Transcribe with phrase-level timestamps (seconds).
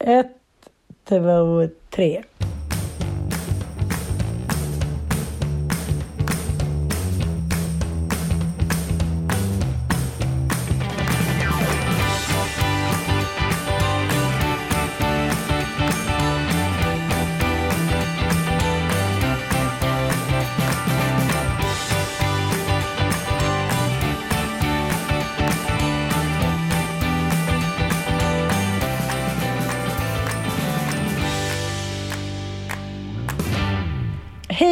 [0.00, 0.26] Ett,
[1.04, 2.22] två, tre.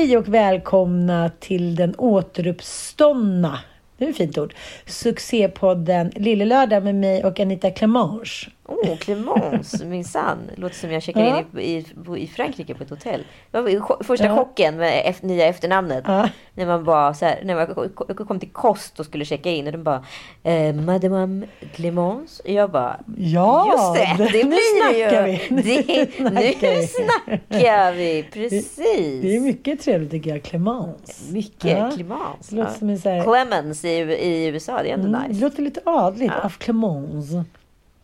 [0.07, 3.59] Hej och välkomna till den återuppståndna,
[3.99, 4.55] det är ett fint ord,
[4.87, 8.51] succépodden Lille Lördag med mig och Anita Clemange.
[8.69, 10.39] Åh, oh, Clemence, minsann.
[10.57, 11.39] Låter som jag checkar Ja.
[11.53, 11.63] in i,
[12.17, 13.25] i, i Frankrike på ett hotell.
[13.51, 14.37] Det var första Ja.
[14.37, 16.05] chocken med ef- nya efternamnet.
[16.07, 16.29] Ja.
[16.55, 19.51] När man bara så här, när jag ko- ko- kom till kost och skulle checka
[19.51, 20.05] in och de bara
[20.43, 22.43] eh, Madame Clemence.
[22.45, 25.33] Jag bara Ja, Just det, det, nu blir det snackar ju.
[25.33, 25.55] vi.
[25.55, 26.87] Nu Det, snackar nu vi.
[26.87, 28.23] snackar vi.
[28.33, 28.77] Precis.
[29.23, 31.33] Det är mycket trevligt tycker jag, Clemence.
[31.33, 31.91] Mycket Ja.
[31.95, 32.51] Clemence.
[32.51, 35.29] Det låter som en så här- Clemens i, i USA, det är ändå Mm, det
[35.29, 35.41] nice.
[35.41, 36.45] låter lite adligt, Ja.
[36.45, 37.45] av Clemence.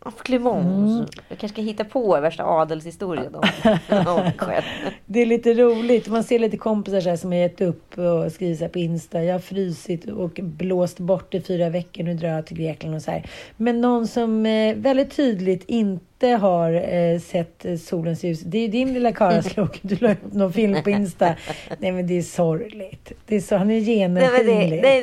[0.05, 0.93] Av Clemence.
[0.93, 1.05] Mm.
[1.29, 3.43] Jag kanske ska hitta på värsta adelshistorien om,
[4.07, 4.63] om mig själv.
[5.05, 6.07] Det är lite roligt.
[6.07, 9.23] Man ser lite kompisar så som har gett upp och skriver på Insta.
[9.23, 12.03] Jag har frysit och blåst bort i fyra veckor.
[12.03, 13.29] Nu drar jag till Grekland och så här.
[13.57, 18.41] Men någon som eh, väldigt tydligt inte har eh, sett solens ljus.
[18.41, 19.79] Det är ju din lilla Karlaslok.
[19.81, 21.35] Du la upp någon film på Insta.
[21.77, 23.11] Nej men det är sorgligt.
[23.25, 24.81] Det är så, han är Nej, men det, genomskinlig.
[24.81, 25.01] nej,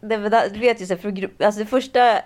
[0.00, 2.18] nej, nej, du vet ju så här, alltså det första...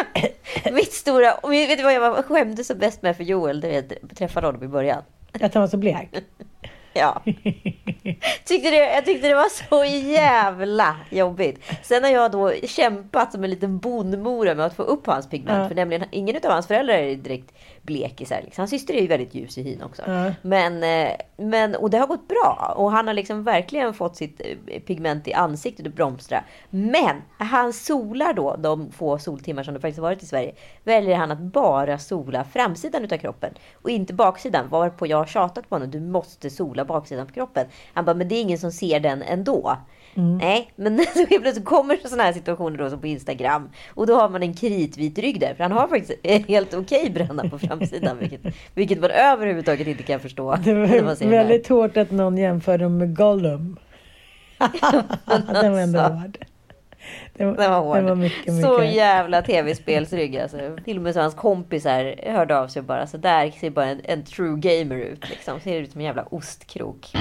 [0.72, 1.34] mitt stora...
[1.34, 3.60] och Vet du vad jag skämdes som bäst med för Joel?
[3.60, 5.02] Vet, jag träffade honom i början.
[5.40, 6.08] Att han var så blek.
[6.94, 7.22] Ja.
[8.44, 11.72] tyckte det, jag tyckte det var så jävla jobbigt.
[11.82, 15.58] Sen har jag då kämpat som en liten bondmora med att få upp hans pigment.
[15.62, 15.68] Ja.
[15.68, 18.40] För nämligen, ingen av hans föräldrar är direkt blekisar.
[18.44, 18.62] Liksom.
[18.62, 20.02] Hans syster är ju väldigt ljus i hyn också.
[20.06, 20.32] Ja.
[20.42, 22.74] Men, eh, men, och det har gått bra.
[22.76, 26.44] Och han har liksom verkligen fått sitt eh, pigment i ansiktet och blomstra.
[26.70, 30.54] Men han solar då, de få soltimmar som det faktiskt varit i Sverige,
[30.84, 33.54] väljer han att bara sola framsidan utav kroppen.
[33.74, 34.68] Och inte baksidan.
[34.68, 37.66] Varpå jag har tjatat på honom, du måste sola baksidan på kroppen.
[37.94, 39.76] Han bara, men det är ingen som ser den ändå.
[40.14, 43.70] Nej, men så helt plötsligt kommer sådana här situationer då som på Instagram.
[43.94, 45.54] Och då har man en kritvit rygg där.
[45.54, 48.18] För han har faktiskt en helt okej bränna på framsidan.
[48.18, 48.40] Vilket,
[48.74, 50.56] vilket man överhuvudtaget inte kan förstå.
[50.64, 53.78] Det var väldigt hårt att någon jämförde dem med Gollum.
[55.62, 56.18] den var ändå Alltså.
[56.18, 56.38] hård.
[57.36, 57.96] Den var, Den var hård.
[57.96, 58.70] Den var mycket, mycket.
[58.70, 60.58] Så jävla tv-spelsrygg alltså.
[60.84, 63.86] Till och med så hans kompisar hörde av sig och bara så där ser bara
[63.86, 65.30] en, en true gamer ut.
[65.30, 65.60] Liksom.
[65.60, 67.12] Ser ut som en jävla ostkrok.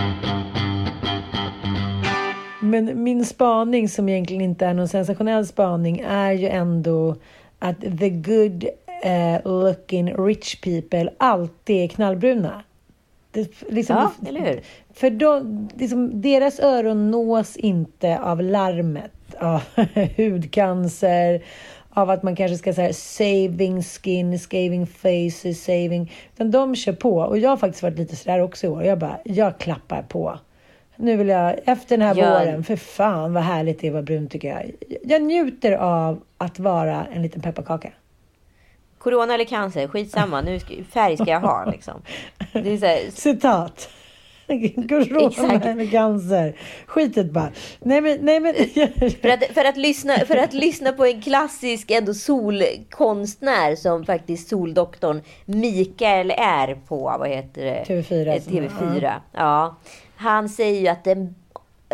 [2.71, 7.15] Men min spaning som egentligen inte är någon sensationell spaning är ju ändå
[7.59, 8.65] att the good
[9.03, 12.63] eh, looking rich people alltid är knallbruna.
[13.31, 14.61] Det, liksom, Ja, eller hur?
[14.93, 19.61] För de, liksom, deras öron nås inte av larmet av
[20.17, 21.43] hudcancer,
[21.89, 26.11] av att man kanske ska säga saving skin, saving faces, saving.
[26.33, 27.15] Utan de kör på.
[27.15, 28.83] Och jag har faktiskt varit lite sådär också i år.
[28.83, 30.39] Jag bara, jag klappar på.
[31.01, 33.93] Nu vill jag, efter den här Gör- våren, för fan vad härligt det är att
[33.93, 34.71] vara brun tycker jag.
[35.03, 37.89] Jag njuter av att vara en liten pepparkaka.
[38.97, 40.41] Corona eller cancer, skitsamma.
[40.41, 42.01] Nu ska, färg ska jag ha liksom.
[42.53, 43.89] Det är så här, Citat.
[44.89, 45.65] Corona Exakt.
[45.65, 46.55] eller cancer.
[46.85, 47.49] Skitet bara.
[47.79, 48.53] Nej men, nej men.
[49.21, 54.49] För att, för, att lyssna, för att lyssna på en klassisk ändå solkonstnär som faktiskt
[54.49, 57.83] soldoktorn Mikael är på, vad heter det?
[57.87, 59.13] TV4, Eh, som- TV4.
[59.33, 59.75] Ja.
[60.21, 61.35] Han säger ju att den,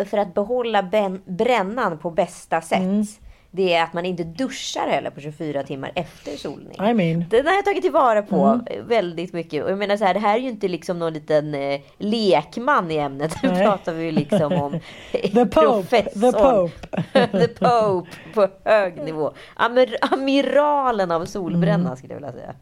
[0.06, 3.20] för att behålla ben, brännan på bästa sätt.
[3.52, 6.74] det är att man inte duschar heller på 24 timmar efter solning.
[6.74, 7.26] I mean.
[7.30, 8.88] Den har jag tagit tillvara på mm.
[8.88, 9.64] väldigt mycket.
[9.64, 12.92] Och jag menar så här, det här är ju inte liksom någon liten eh, lekman
[12.92, 13.44] i ämnet.
[13.44, 14.72] Nu pratar vi ju liksom om
[15.12, 16.02] The Pope.
[16.02, 17.04] The Pope.
[17.32, 19.34] The Pope på hög nivå.
[19.56, 21.98] Amir amiralen av solbränna mm.
[21.98, 22.56] skulle jag vilja säga.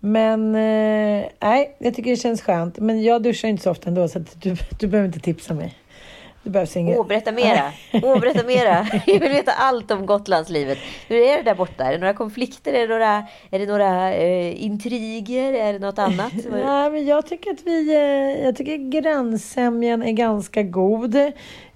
[0.00, 2.78] Men eh, nej, jag tycker det känns skönt.
[2.78, 5.74] Men jag duschar inte så ofta ändå så du, du behöver inte tipsa mig.
[6.42, 6.98] Det behövs inget.
[6.98, 7.72] Åh, berätta mera.
[7.92, 8.86] Åh, berätta mera.
[9.06, 10.78] Jag vill veta allt om Gotlandslivet.
[11.08, 11.84] Hur är det där borta?
[11.84, 12.72] Är det några konflikter?
[12.72, 15.52] Är det några, är det några eh, intriger?
[15.52, 16.32] Är det något annat?
[16.50, 17.94] Nej, men jag tycker att vi...
[17.94, 21.16] Eh, jag tycker grannsämjan är ganska god.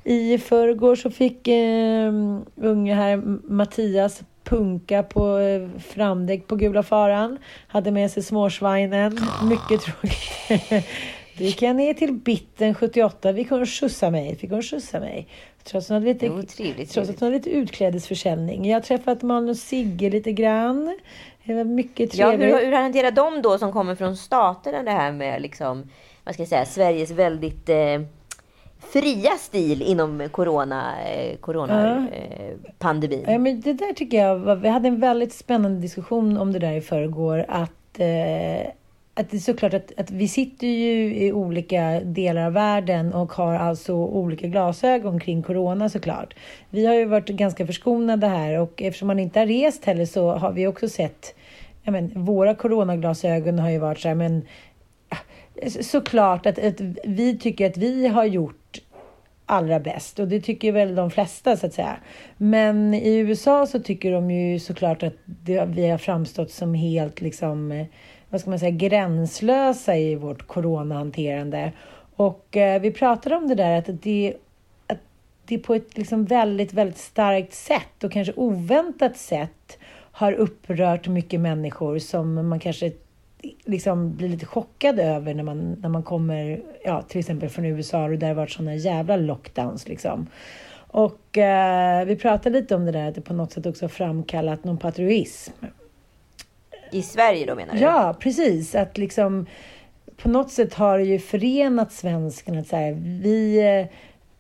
[0.05, 2.13] I förrgår så fick eh,
[2.57, 3.17] unge här
[3.53, 7.39] Mattias punka på eh, framdäck på gula faran.
[7.67, 9.19] Hade med sig småsvinen.
[9.43, 10.87] Mycket tråkigt.
[11.39, 13.35] Då gick jag ner till Bitten 78.
[13.35, 14.37] Fick hon skjutsa mig.
[14.37, 15.29] Fick hon skjutsa mig.
[15.65, 18.69] Trots att hon hade lite, jo, trevligt, trots att hon hade lite utklädesförsäljning.
[18.69, 20.99] Jag har träffat Malin och Sigge lite grann.
[21.45, 22.51] Det var mycket trevligt.
[22.51, 25.91] Ja, hur, hur hanterar de då som kommer från staterna det här med liksom,
[26.25, 28.01] vad ska jag säga, Sveriges väldigt eh,
[28.93, 33.23] fria stil inom corona, eh, coronapandemin?
[33.27, 33.33] Ja.
[33.33, 36.59] ja, men det där tycker jag var, vi hade en väldigt spännande diskussion om det
[36.59, 37.45] där i förrgår.
[37.49, 38.71] Att eh,
[39.15, 43.33] att det är såklart att, att vi sitter ju i olika delar av världen och
[43.33, 46.35] har alltså olika glasögon kring corona såklart.
[46.71, 50.31] Vi har ju varit ganska förskonade här och eftersom man inte har rest heller så
[50.33, 51.35] har vi också sett,
[51.83, 54.43] ja men våra coronaglasögon har ju varit så här, men
[55.81, 58.64] såklart att, att vi tycker att vi har gjort
[59.47, 61.97] allra bäst och det tycker väl de flesta så att säga.
[62.37, 67.21] Men i USA så tycker de ju såklart att det, vi har framstått som helt
[67.21, 67.87] liksom eh,
[68.29, 71.73] vad ska man säga, gränslösa i vårt coronahanterande.
[72.17, 74.35] Och eh, vi pratade om det där att det,
[74.87, 74.99] att
[75.47, 79.79] det på ett liksom väldigt, väldigt starkt sätt och kanske oväntat sätt
[80.13, 82.93] har upprört mycket människor som man kanske
[83.65, 88.05] liksom blir lite chockad över när man, när man kommer ja, till exempel från USA
[88.05, 89.89] och där har varit sådana jävla lockdowns.
[89.89, 90.27] Liksom.
[90.75, 94.65] Och eh, vi pratade lite om det där att det på något sätt också framkallat
[94.65, 95.53] någon patriotism
[96.95, 97.81] i Sverige då menar du?
[97.81, 98.75] Ja, precis.
[98.75, 99.47] Att liksom
[100.17, 102.61] på något sätt har det ju förenat svenskarna.
[102.61, 102.93] Att så här,
[103.23, 103.87] vi, eh,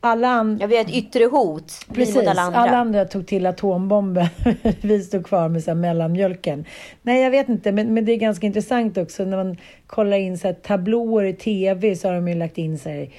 [0.05, 0.65] alla andra...
[0.65, 2.59] Ja, vi har ett yttre hot Precis, alla andra.
[2.59, 4.27] alla andra tog till atombomben.
[4.81, 6.65] vi stod kvar med så här mellanmjölken.
[7.03, 9.57] Nej, jag vet inte, men, men det är ganska intressant också när man
[9.87, 13.11] kollar in så här, tablåer i tv så har de ju lagt in så här,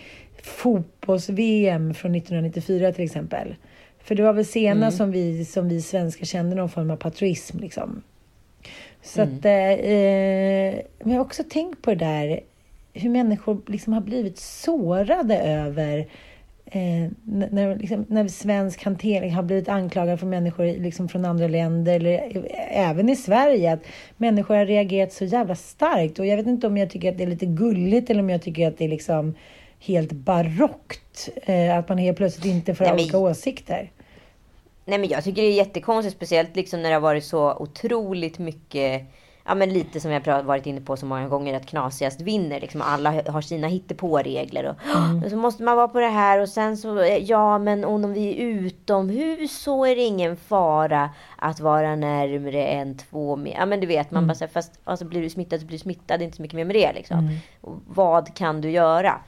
[0.43, 3.55] fotbolls-VM från 1994 till exempel.
[4.03, 5.05] För det var väl senast mm.
[5.07, 7.59] som, vi, som vi svenskar kände någon form av patriotism.
[7.59, 8.03] Liksom.
[9.01, 9.35] Så mm.
[9.35, 12.39] att, eh, men jag har också tänkt på det där
[12.93, 16.07] hur människor liksom har blivit sårade över
[16.65, 21.95] eh, när, liksom, när svensk hantering har blivit anklagad för människor liksom från andra länder,
[21.95, 22.31] eller
[22.69, 23.83] även i Sverige, att
[24.17, 26.19] människor har reagerat så jävla starkt.
[26.19, 28.41] Och jag vet inte om jag tycker att det är lite gulligt eller om jag
[28.41, 29.35] tycker att det är liksom
[29.79, 31.29] helt barockt.
[31.35, 33.91] Eh, att man helt plötsligt inte får ha olika åsikter.
[34.85, 38.39] Nej men jag tycker det är jättekonstigt, speciellt liksom när det har varit så otroligt
[38.39, 39.01] mycket
[39.47, 42.59] Ja men lite som jag varit inne på så många gånger att knasigast vinner.
[42.59, 44.65] Liksom alla har sina hittepåregler.
[44.65, 45.29] Och, mm.
[45.29, 48.35] så måste man vara på det här och sen så ja men om vi är
[48.35, 53.59] utomhus så är det ingen fara att vara närmre än två meter.
[53.59, 54.27] Ja men du vet man mm.
[54.27, 56.19] bara säger fast alltså, blir du smittad så blir du smittad.
[56.19, 57.19] Det är inte så mycket mer med det liksom.
[57.19, 57.37] Mm.
[57.87, 59.19] Vad kan du göra?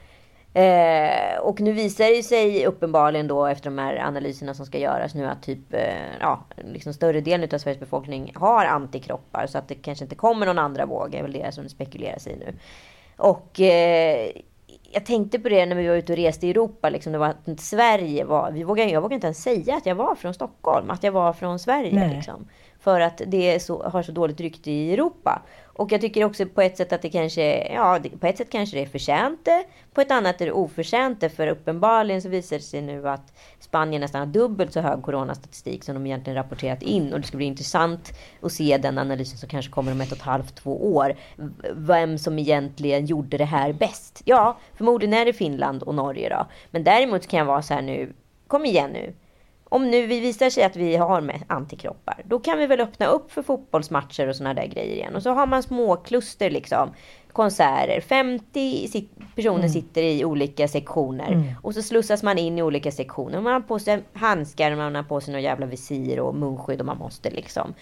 [0.54, 5.14] Eh, och nu visar det sig uppenbarligen då efter de här analyserna som ska göras
[5.14, 9.68] nu att typ eh, ja, liksom större delen av Sveriges befolkning har antikroppar så att
[9.68, 12.54] det kanske inte kommer någon andra våg är väl det som det spekuleras i nu.
[13.16, 14.30] Och eh,
[14.90, 16.90] jag tänkte på det när vi var ute och reste i Europa.
[16.90, 18.50] Liksom, det var att Sverige var...
[18.50, 20.90] Vi vågade, jag vågade inte ens säga att jag var från Stockholm.
[20.90, 22.14] Att jag var från Sverige.
[22.14, 22.48] Liksom,
[22.80, 25.42] för att det så, har så dåligt rykte i Europa.
[25.78, 28.76] Och jag tycker också på ett sätt att det kanske, ja, på ett sätt kanske
[28.76, 29.64] det är förtjänt det.
[29.94, 31.28] På ett annat är det oförtjänt det.
[31.28, 35.84] För uppenbarligen så visar det sig nu att Spanien nästan har dubbelt så hög coronastatistik
[35.84, 37.12] som de egentligen rapporterat in.
[37.12, 40.18] Och det ska bli intressant att se den analysen som kanske kommer om ett och
[40.18, 41.16] ett halvt, två år.
[41.72, 44.22] Vem som egentligen gjorde det här bäst.
[44.24, 46.46] Ja, förmodligen är det Finland och Norge då.
[46.70, 48.12] Men däremot kan jag vara så här nu,
[48.46, 49.14] kom igen nu
[49.68, 53.06] om nu vi visar sig att vi har med antikroppar, då kan vi väl öppna
[53.06, 55.16] upp för fotbollsmatcher och sådana där grejer igen.
[55.16, 56.90] Och så har man små kluster liksom.
[57.32, 58.00] Konserter.
[58.00, 59.68] 50 personer mm.
[59.68, 61.32] sitter i olika sektioner.
[61.32, 61.46] Mm.
[61.62, 63.40] Och så slussas man in i olika sektioner.
[63.40, 66.86] Man har på sig handskar, man har på sig några jävla visir och munskydd och
[66.86, 67.74] man måste liksom.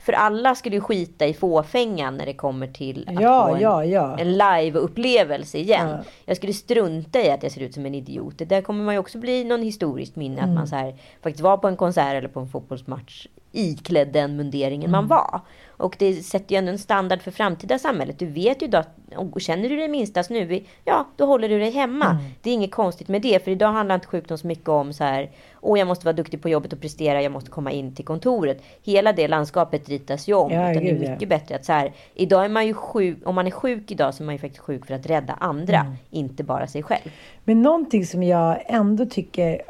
[0.00, 3.60] För alla skulle ju skita i fåfängan när det kommer till att Ja, få en,
[3.60, 4.18] ja, ja.
[4.18, 5.88] en live-upplevelse igen.
[5.88, 5.98] Ja.
[6.26, 8.38] Jag skulle strunta i att jag ser ut som en idiot.
[8.38, 10.38] Det där kommer man ju också bli någon historiskt minne.
[10.38, 10.50] Mm.
[10.50, 14.36] Att man så här, faktiskt var på en konsert eller på en fotbollsmatch iklädd den
[14.36, 14.92] munderingen Mm.
[14.92, 15.40] man var.
[15.78, 18.18] Och det sätter ju ändå en standard för framtida samhället.
[18.18, 21.58] Du vet ju då att och känner du dig minsta snuvig, ja då håller du
[21.58, 22.10] dig hemma.
[22.10, 22.22] Mm.
[22.42, 23.44] Det är inget konstigt med det.
[23.44, 25.30] För idag handlar inte sjukdom så mycket om så här,
[25.60, 28.62] åh jag måste vara duktig på jobbet och prestera, jag måste komma in till kontoret.
[28.82, 30.52] Hela det landskapet ritas ju om.
[30.52, 31.10] Ja, utan det är gud, ja.
[31.10, 34.14] mycket bättre att så här, idag är man ju sjuk, om man är sjuk idag
[34.14, 35.92] så är man ju faktiskt sjuk för att rädda andra, Mm.
[36.10, 37.10] inte bara sig själv.
[37.44, 39.62] Men någonting som jag ändå tycker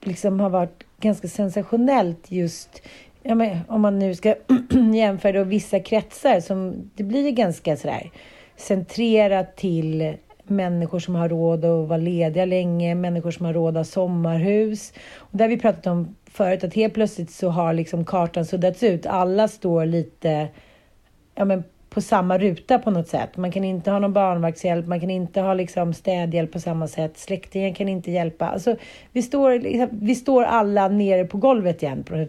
[0.00, 2.82] liksom har varit ganska sensationellt just
[3.26, 4.34] ja, men, om man nu ska
[4.94, 8.10] jämföra då vissa kretsar som det blir ganska sådär
[8.56, 13.86] centrerat till människor som har råd att vara lediga länge, människor som har råd att
[13.86, 14.92] ha sommarhus.
[15.16, 18.82] Och där har vi pratat om förut att helt plötsligt så har liksom kartan suddats
[18.82, 19.06] ut.
[19.06, 20.48] Alla står lite
[21.34, 21.64] ja, men
[21.94, 23.36] på samma ruta på något sätt.
[23.36, 27.18] Man kan inte ha någon barnvaktshjälp, man kan inte ha liksom städhjälp på samma sätt.
[27.18, 28.46] Släktingen kan inte hjälpa.
[28.46, 28.76] Alltså,
[29.12, 32.04] vi, står, liksom, vi står alla nere på golvet igen.
[32.04, 32.26] På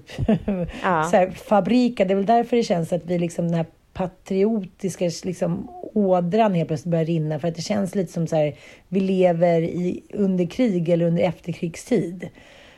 [0.83, 1.03] Ja.
[1.11, 2.05] så här, fabrika.
[2.05, 6.67] Det är väl därför det känns att vi liksom den här patriotiska liksom, ådran helt
[6.67, 7.39] plötsligt börjar rinna.
[7.39, 8.55] För att det känns lite som så här,
[8.87, 12.29] vi lever i, under krig eller under efterkrigstid.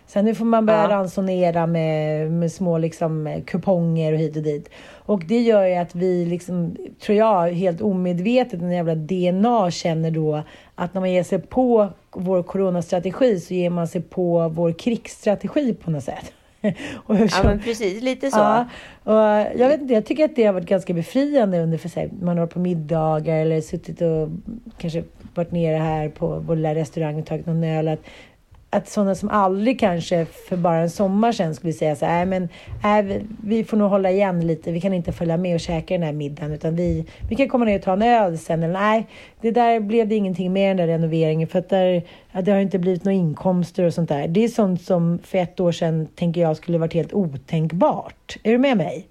[0.07, 0.89] Sen nu får man börja Ja.
[0.89, 4.69] ransonera med, med små liksom, kuponger och hit och dit.
[5.05, 10.11] Och det gör ju att vi, liksom, tror jag, helt omedvetet, en jävla DNA känner
[10.11, 10.43] då
[10.75, 15.73] att när man ger sig på vår coronastrategi så ger man sig på vår krigsstrategi
[15.73, 16.33] på något sätt.
[17.07, 18.37] Ja men precis, lite så.
[18.37, 18.65] Ja,
[19.03, 19.13] och
[19.59, 22.09] jag vet inte, jag tycker att det har varit ganska befriande under för sig.
[22.21, 24.29] Man har varit på middagar eller suttit och
[24.77, 25.03] kanske
[25.35, 27.87] varit nere här på vår lilla restaurang och tagit någon öl.
[27.87, 27.99] Att,
[28.69, 32.49] att sådana som aldrig kanske för bara en sommar sedan skulle säga så här, "Nej,
[32.83, 35.93] men vi- vi får nog hålla igen lite, vi kan inte följa med och käka
[35.93, 38.63] den här middagen utan vi, vi kan komma ner och ta en öl sen.
[38.63, 39.07] Eller nej,
[39.41, 42.59] det där blev det ingenting med den där renoveringen för att där, ja, det har
[42.59, 44.27] inte blivit några inkomster och sånt där.
[44.27, 48.37] Det är sånt som för ett år sedan tänker jag skulle varit helt otänkbart.
[48.43, 49.07] Är du med mig?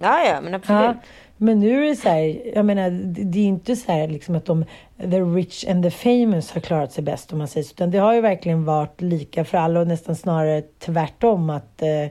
[0.00, 0.82] Ja, ja, men absolut.
[0.82, 0.94] Ja,
[1.38, 2.90] men nu är det så här, jag menar,
[3.24, 4.64] det, är inte så här liksom att de,
[4.98, 7.98] the rich and the famous har klarat sig bäst om man säger så, utan det
[7.98, 12.06] har ju verkligen varit lika för alla och nästan snarare tvärtom att eh,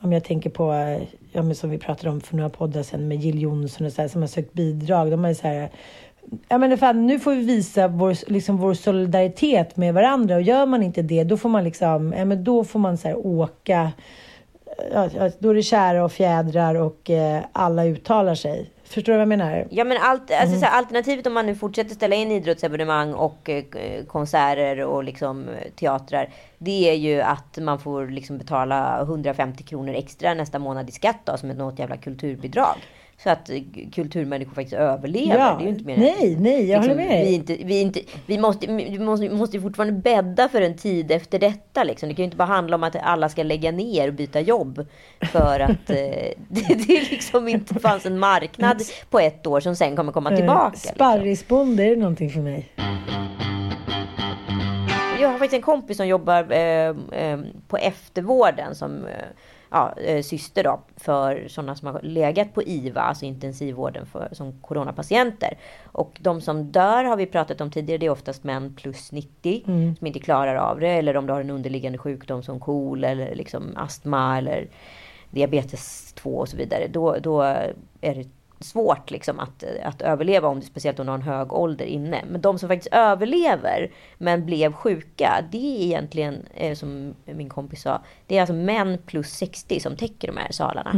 [0.00, 3.08] om jag tänker på, eh, ja men som vi pratade om för några poddar sedan
[3.08, 5.70] med Jill Johnson och så här, som har sökt bidrag, de har ju så här
[6.48, 10.66] Ja men fan, nu får vi visa vår, liksom vår solidaritet med varandra och gör
[10.66, 13.92] man inte det då får man liksom, ja men då får man så här åka
[15.38, 18.70] då är det kära och fjädrar och eh, alla uttalar sig.
[18.84, 19.66] Förstår du vad jag menar?
[19.70, 20.62] Ja men allt, alltså, Mm.
[20.62, 23.64] här, alternativet om man nu fortsätter ställa in idrottsevenemang och eh,
[24.06, 26.28] konserter och liksom eh, teatrar.
[26.58, 31.20] Det är ju att man får liksom betala 150 kronor extra nästa månad i skatt
[31.24, 32.76] då, som ett något jävla kulturbidrag.
[33.22, 33.50] Så att
[33.92, 35.38] kulturmänniskor faktiskt överlever.
[35.38, 37.24] Ja, det är ju inte mer nej, nej, jag håller med.
[37.24, 41.38] Vi, inte, vi, inte, vi, måste, vi måste, måste fortfarande bädda för en tid efter
[41.38, 41.84] detta.
[41.84, 42.08] Liksom.
[42.08, 44.86] Det kan ju inte bara handla om att alla ska lägga ner och byta jobb.
[45.20, 45.96] För att eh,
[46.48, 50.66] det, det liksom inte fanns en marknad på ett år som sen kommer komma tillbaka.
[50.66, 50.94] Eh, Liksom.
[50.94, 52.68] Sparrisbonde, är det någonting för mig?
[55.18, 59.24] Jag har faktiskt en kompis som jobbar eh, eh, på eftervården som eh,
[59.70, 64.52] ja, eh, syster då, för sådana som har legat på IVA, alltså intensivvården för, som
[64.60, 65.58] coronapatienter.
[65.84, 69.62] Och de som dör har vi pratat om tidigare, det är oftast män plus 90
[69.98, 70.88] som inte klarar av det.
[70.88, 74.68] Eller om du har en underliggande sjukdom som KOL eller liksom astma eller
[75.30, 76.88] diabetes 2 och så vidare.
[76.88, 78.26] Då, då är det
[78.60, 82.24] svårt liksom att, att överleva, om det, speciellt om du har en hög ålder inne.
[82.30, 87.82] Men de som faktiskt överlever men blev sjuka, det är egentligen, eh, som min kompis
[87.82, 90.90] sa, det är alltså män plus 60 som täcker de här salarna.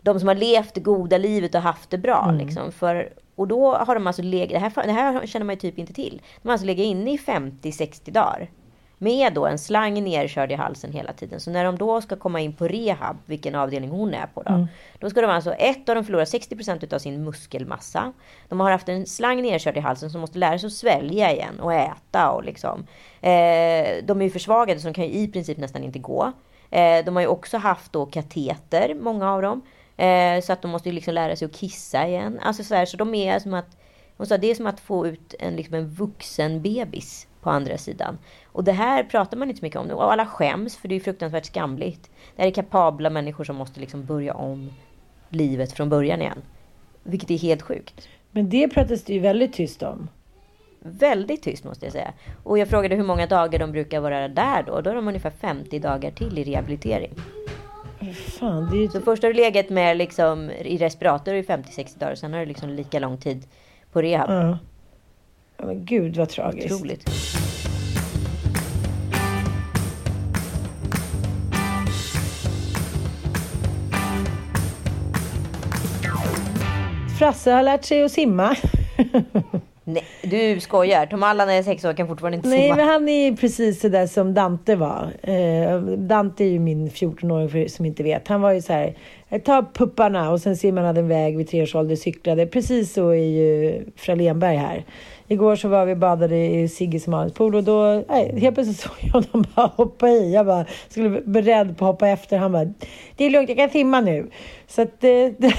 [0.00, 2.30] De som har levt det goda livet och haft det bra.
[2.38, 5.60] Liksom, för, och då har de alltså legat, det här, det här känner man ju
[5.60, 6.22] typ inte till.
[6.42, 8.50] De har alltså legat inne i 50-60 dagar.
[8.98, 11.40] Med då en slang nerkörd i halsen hela tiden.
[11.40, 14.50] Så när de då ska komma in på rehab, vilken avdelning hon är på då.
[14.98, 18.12] Då ska de alltså, ett av dem förlora 60% utav sin muskelmassa.
[18.48, 21.60] De har haft en slang nerkörd i halsen som måste lära sig att svälja igen
[21.60, 22.86] och äta och liksom.
[23.20, 26.32] Eh, de är ju försvagade så de kan ju i princip nästan inte gå.
[26.70, 29.62] Eh, de har ju också haft då kateter, många av dem.
[29.96, 32.38] Eh, så att de måste ju liksom lära sig att kissa igen.
[32.42, 33.76] Alltså så, här, så de är som att,
[34.16, 37.78] hon sa, det är som att få ut en, liksom en vuxen bebis på andra
[37.78, 38.18] sidan.
[38.46, 39.90] Och det här pratar man inte så mycket om.
[39.90, 42.10] Och alla skäms för det är fruktansvärt skamligt.
[42.36, 44.70] Det här är kapabla människor som måste liksom börja om
[45.28, 46.42] livet från början igen.
[47.02, 48.08] Vilket är helt sjukt.
[48.30, 50.08] Men det pratas det ju väldigt tyst om.
[50.80, 52.12] Väldigt tyst måste jag säga.
[52.42, 54.80] Och jag frågade hur många dagar de brukar vara där då.
[54.80, 57.14] Då är de ungefär 50 dagar till i rehabilitering.
[58.14, 58.88] Fan, ju...
[58.88, 62.14] Så först har du legat med liksom i respirator i 50-60 dagar.
[62.14, 63.46] Sen har du liksom lika lång tid
[63.92, 64.30] på rehab.
[64.30, 64.58] Ja.
[65.58, 66.72] Ja, Men gud vad tragiskt.
[66.74, 67.10] Otroligt.
[77.18, 78.56] Frasse har lärt sig att simma.
[79.84, 81.06] Nej, du skojar.
[81.06, 82.76] Tom Allan är sex år kan fortfarande inte Nej, simma.
[82.76, 85.08] men han är ju precis sådär som Dante var.
[85.22, 88.28] Eh, Dante är ju min 14-åring för er som inte vet.
[88.28, 88.94] Han var ju så här,
[89.44, 92.46] ta pupparna och sen simmade en väg vid tre års ålder, cyklade.
[92.46, 94.84] Precis så är ju Fralénberg här.
[95.28, 98.92] Igår så var vi och badade i Sigges pool och då, nej, helt plötsligt såg
[99.00, 100.34] jag honom bara hoppa i.
[100.34, 102.38] Jag bara skulle vara beredd på att hoppa efter.
[102.38, 102.64] Han bara,
[103.16, 104.30] det är lugnt, jag kan simma nu.
[104.66, 105.54] Så att Eh, det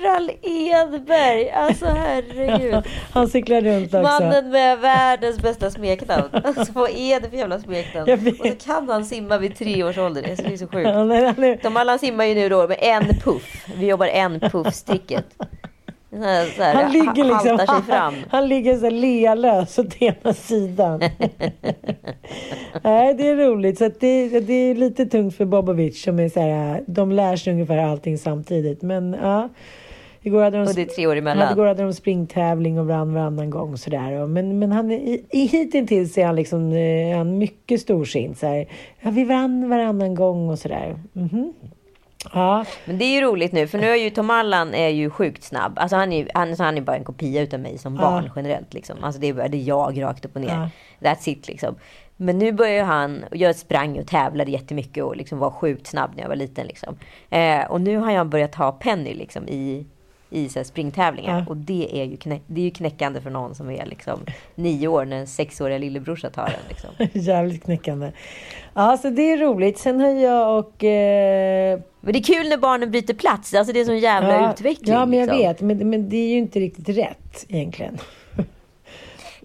[0.00, 1.50] Frall Edberg.
[1.50, 2.84] Alltså herregud.
[3.12, 4.02] Han cyklar runt också.
[4.02, 6.28] Mannen med världens bästa smeknamn.
[6.32, 8.10] Alltså vad är det för jävla smeknamn?
[8.40, 10.22] Och så kan han simma vid tre års ålder.
[10.22, 11.62] Det är så, sjukt.
[11.62, 13.66] Tom Allan simmar ju nu då med en puff.
[13.78, 15.24] Vi jobbar en puff-sticket.
[16.10, 18.14] Så här, så här, han ligger liksom, sig fram.
[18.14, 21.00] Han, han ligger så lealös åt ena sidan.
[22.82, 23.78] Nej, det är roligt.
[23.78, 27.52] Så det, det är lite tungt för Bobovic som är så här, de lär sig
[27.52, 28.82] ungefär allting samtidigt.
[28.82, 29.48] Men ja.
[30.26, 31.52] Igår hade de, Och det är tre år emellan.
[31.52, 33.76] igår hade de springtävling och vann varannan gång.
[33.76, 34.26] Sådär.
[34.26, 38.42] Men, men han, är- i, i, hittills är han, liksom, eh, han mycket storsint.
[39.00, 40.96] Ja, vi vann varannan gång och sådär.
[41.12, 41.52] Mhm.
[42.34, 45.10] Ja, Men det är ju roligt nu, för nu är ju Tom Allan är ju
[45.10, 45.72] sjukt snabb.
[45.76, 48.74] Alltså han är ju han, han är bara en kopia utav mig som barn generellt.
[48.74, 48.96] Liksom.
[49.04, 50.68] Alltså det är, bara- det är jag rakt upp och ner.
[51.00, 51.74] That's it liksom.
[52.16, 56.10] Men nu börjar han, och jag sprang och tävlade jättemycket och liksom var sjukt snabb
[56.14, 56.66] när jag var liten.
[56.66, 56.96] Liksom.
[57.30, 59.86] Eh, och nu har jag börjat ha Penny liksom, i,
[60.36, 61.38] i så springtävlingar.
[61.38, 61.44] Ja.
[61.48, 64.20] Och det är, ju knä, det är ju knäckande för någon som är liksom,
[64.54, 66.60] nio år när en sexåriga lillebrorsa tar den.
[66.68, 66.90] Liksom.
[67.22, 68.12] jävligt knäckande.
[68.74, 69.78] Ja, så det är roligt.
[69.78, 70.84] Sen har jag och...
[70.84, 73.54] Eh, Men det är kul när barnen byter plats.
[73.54, 74.94] Alltså det är sån jävla ja, utveckling.
[74.94, 75.38] Ja, men jag liksom.
[75.38, 75.60] vet.
[75.60, 77.98] Men, men det är ju inte riktigt rätt egentligen.
[78.36, 78.46] Nej,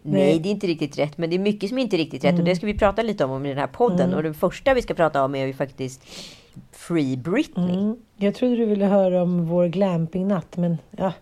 [0.04, 0.40] Nej.
[0.40, 1.18] det är inte riktigt rätt.
[1.18, 2.40] Men det är mycket som inte är riktigt rätt.
[2.40, 4.14] Och det ska vi prata lite om, om i den här podden.
[4.14, 6.04] Och det första vi ska prata om är ju faktiskt
[6.72, 7.80] Free Britney.
[7.80, 7.96] Mm.
[8.18, 11.14] Jag trodde du ville höra om vår glampingnatt, men ja,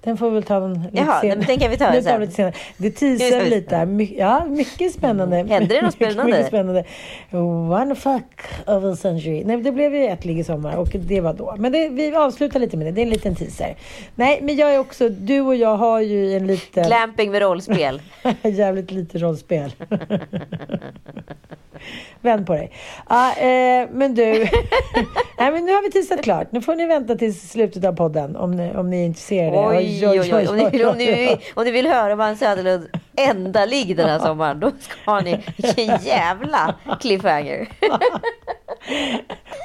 [0.00, 1.44] den får vi väl ta en lite Jaha, senare.
[1.46, 2.20] den kan vi ta Den sen.
[2.20, 2.52] lite senare.
[2.76, 3.76] Det teasar lite.
[3.76, 3.86] här.
[3.86, 5.36] My, ja, mycket spännande.
[5.36, 6.32] Hände det något spännande?
[6.32, 6.84] mycket spännande.
[7.32, 9.44] One fuck of a century.
[9.44, 11.54] Nej, det blev ju ett ligg i sommar och det var då.
[11.58, 12.90] Men det, vi avslutar lite med det.
[12.92, 13.76] Det är en liten teaser.
[14.14, 16.84] Nej, men jag är också, du och jag har ju en liten...
[16.86, 18.02] Glamping med rollspel.
[18.42, 19.72] Jävligt lite rollspel.
[22.20, 22.70] Vänd på dig.
[23.08, 24.22] Ja, eh, men du.
[25.38, 26.43] Nej, men nu har vi teasat klart.
[26.50, 29.56] Nu får ni vänta till slutet av podden om ni, om ni är intresserade.
[29.76, 30.48] Oj, oj, oj.
[30.48, 34.60] Om ni, om, ni, vill- om ni vill höra Söderlunds enda ligg den här sommaren,
[34.60, 35.40] då ska ni...
[35.56, 37.68] Vilken jävla cliffhanger.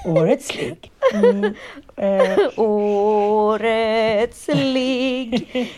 [0.05, 0.91] Årets ligg.
[1.13, 1.53] Mm.
[1.97, 5.33] Eh, Årets ligg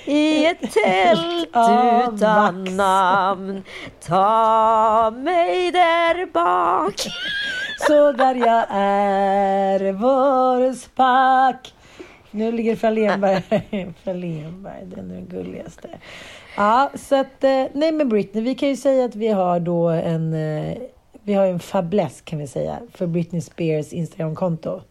[0.06, 2.72] i ett tält utan vax.
[2.72, 3.64] namn.
[4.08, 6.94] Ta mig där bak.
[7.88, 11.74] Så där jag är, vår spack.
[12.32, 13.44] Nu ligger Frallénberg
[14.04, 15.90] Frallénberg, den är den gulligaste.
[16.58, 19.90] Ja, så att, eh, nej men Britney, vi kan ju säga att vi har då
[19.90, 20.78] en, eh,
[21.24, 24.82] vi har en fäbless kan vi säga, för Britney Spears Instagramkonto.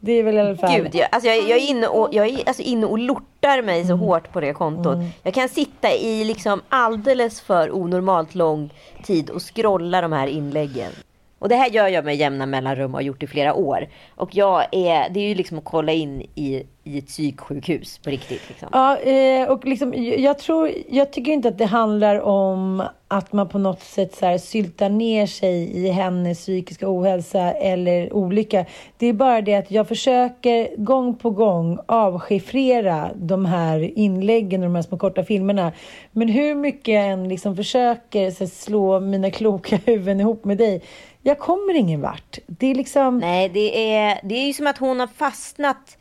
[0.00, 0.76] Det är väl i alla fall...
[0.76, 3.84] Gud, jag, alltså jag, jag är inne och, jag är alltså inne och lortar mig
[3.84, 4.98] så hårt på det kontot.
[5.22, 8.72] Jag kan sitta i liksom alldeles för onormalt lång
[9.04, 10.92] tid och scrolla de här inläggen.
[11.38, 13.88] Och det här gör jag med jämna mellanrum och har gjort i flera år.
[14.14, 18.10] Och jag är, det är ju liksom att kolla in i, i ett psyksjukhus på
[18.10, 18.42] riktigt.
[18.48, 18.68] Liksom.
[18.72, 23.48] Ja, eh, och liksom, jag, tror, jag tycker inte att det handlar om att man
[23.48, 28.64] på något sätt så här syltar ner sig i hennes psykiska ohälsa eller olycka.
[28.98, 34.66] Det är bara det att jag försöker gång på gång avchiffrera de här inläggen och
[34.66, 35.72] de här små korta filmerna.
[36.12, 40.58] Men hur mycket jag än liksom försöker så här, slå mina kloka huvuden ihop med
[40.58, 40.82] dig,
[41.22, 42.38] jag kommer ingen vart.
[42.46, 43.18] Det är liksom...
[43.18, 45.98] Nej, det är, det är ju som att hon har fastnat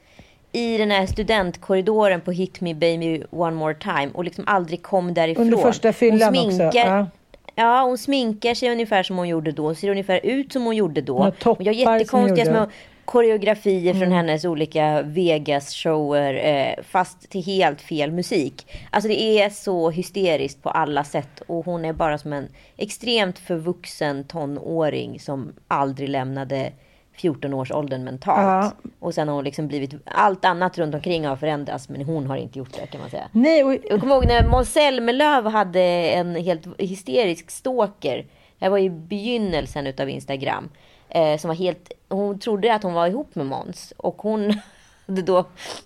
[0.55, 5.13] i den här studentkorridoren på Hit Me Baby One More Time och liksom aldrig kom
[5.13, 5.45] därifrån.
[5.45, 7.07] Under första fyllan också, ja.
[7.55, 9.75] Ja, hon sminkar sig ungefär som hon gjorde då.
[9.75, 11.33] Ser ungefär ut som hon gjorde då.
[11.43, 12.67] Hon gör jättekonstiga små
[13.05, 16.33] koreografier från hennes olika Vegas-shower.
[16.33, 18.67] Eh, fast till helt fel musik.
[18.89, 21.41] Alltså det är så hysteriskt på alla sätt.
[21.47, 26.71] Och hon är bara som en extremt förvuxen tonåring som aldrig lämnade
[27.17, 28.73] 14-årsåldern mentalt.
[28.83, 28.89] Ja.
[28.99, 29.93] Och sen har hon liksom blivit...
[30.05, 33.29] Allt annat runt omkring har förändrats men hon har inte gjort det kan man säga.
[33.31, 38.25] Nej, och, Jag kommer ihåg när Måns Zelmerlöw hade en helt hysterisk stalker.
[38.59, 40.69] Det var i begynnelsen utav Instagram.
[41.09, 43.93] Eh, som var helt, hon trodde att hon var ihop med Måns.
[43.97, 44.59] Och hon
[45.07, 45.45] hade då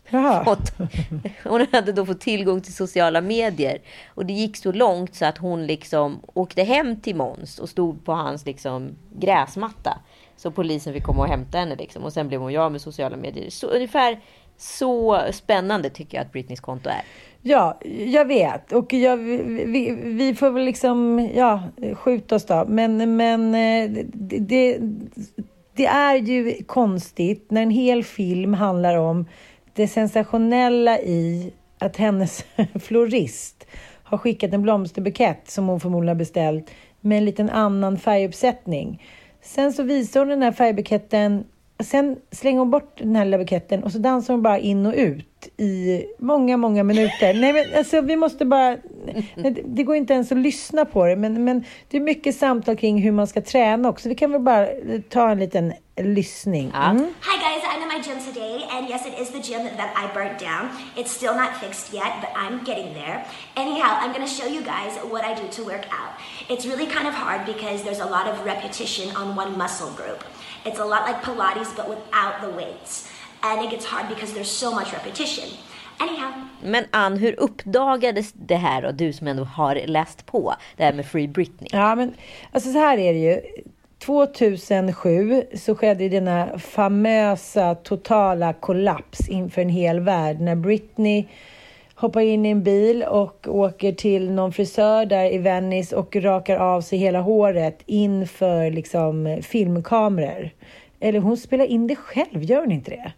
[0.09, 0.45] Jaha.
[0.45, 0.71] fått,
[1.43, 3.81] hon hade då fått tillgång till sociala medier.
[4.07, 8.05] Och det gick så långt så att hon liksom åkte hem till Måns och stod
[8.05, 9.97] på hans liksom gräsmatta.
[10.39, 12.03] Så polisen fick komma och hämta henne liksom.
[12.03, 13.49] Och sen blev hon jag med sociala medier.
[13.49, 14.19] Så ungefär
[14.57, 17.01] så spännande tycker jag att Britneys konto är.
[17.41, 18.71] Ja, jag vet.
[18.71, 21.63] Och jag, vi, vi får väl liksom ja,
[21.95, 22.65] skjuta oss då.
[22.67, 24.79] Men, men eh, det, det,
[25.73, 29.25] det är ju konstigt när en hel film handlar om
[29.73, 32.45] det sensationella i att hennes
[32.79, 33.67] florist
[34.03, 36.71] har skickat en blomsterbukett som hon förmodligen har beställt
[37.01, 39.01] med en liten annan färguppsättning.
[39.41, 41.43] Sen så visar hon den här färgbuketten
[41.83, 44.93] Sen slänger hon bort den här lilla buketten och så dansar hon bara in och
[44.93, 47.33] ut i många, många minuter.
[47.33, 48.77] Nej, men alltså vi måste bara...
[49.35, 52.75] Det, det går inte ens att lyssna på det, men, men det är mycket samtal
[52.75, 54.09] kring hur man ska träna också.
[54.09, 54.67] Vi kan väl bara
[55.09, 56.71] ta en liten lyssning.
[56.73, 56.89] Ja.
[56.89, 57.03] Mm.
[57.03, 57.38] In
[57.99, 60.71] my gym today, and yes, it is the gym that I burnt down.
[60.95, 63.25] It's still not fixed yet, but I'm getting there.
[63.57, 66.13] Anyhow, I'm gonna show you guys what I do to work out.
[66.49, 70.23] It's really kind of hard because there's a lot of repetition on one muscle group.
[70.65, 73.09] It's a lot like Pilates, but without the weights.
[73.43, 75.49] And it gets hard because there's so much repetition.
[75.99, 76.31] Anyhow,
[76.63, 78.91] Men Ann, hur uppdagades det här då?
[78.91, 81.69] Du som ändå har läst på det här med Free Britney.
[81.71, 82.13] Ja, men
[82.51, 83.41] alltså så här är det ju.
[83.99, 91.25] 2007 så skedde denna famösa totala kollaps inför en hel värld när Britney
[91.95, 96.57] hoppar in i en bil och åker till någon frisör där i Venice och rakar
[96.57, 100.49] av sig hela håret inför liksom filmkameror.
[100.99, 103.11] Eller hon spelar in det själv, gör hon inte det?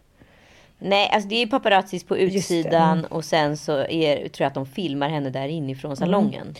[0.78, 3.12] Nej, alltså det är paparazzis på utsidan mm.
[3.12, 6.54] och sen så är, tror jag att de filmar henne där inifrån salongen.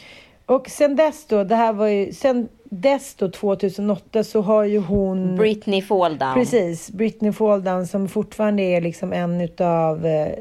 [0.53, 4.79] Och sen dess då, det här var ju, sen dess då 2008 så har ju
[4.79, 5.37] hon...
[5.37, 6.35] Britney Fall Down.
[6.35, 10.33] Precis, Britney Fall Down som fortfarande är liksom en utav eh,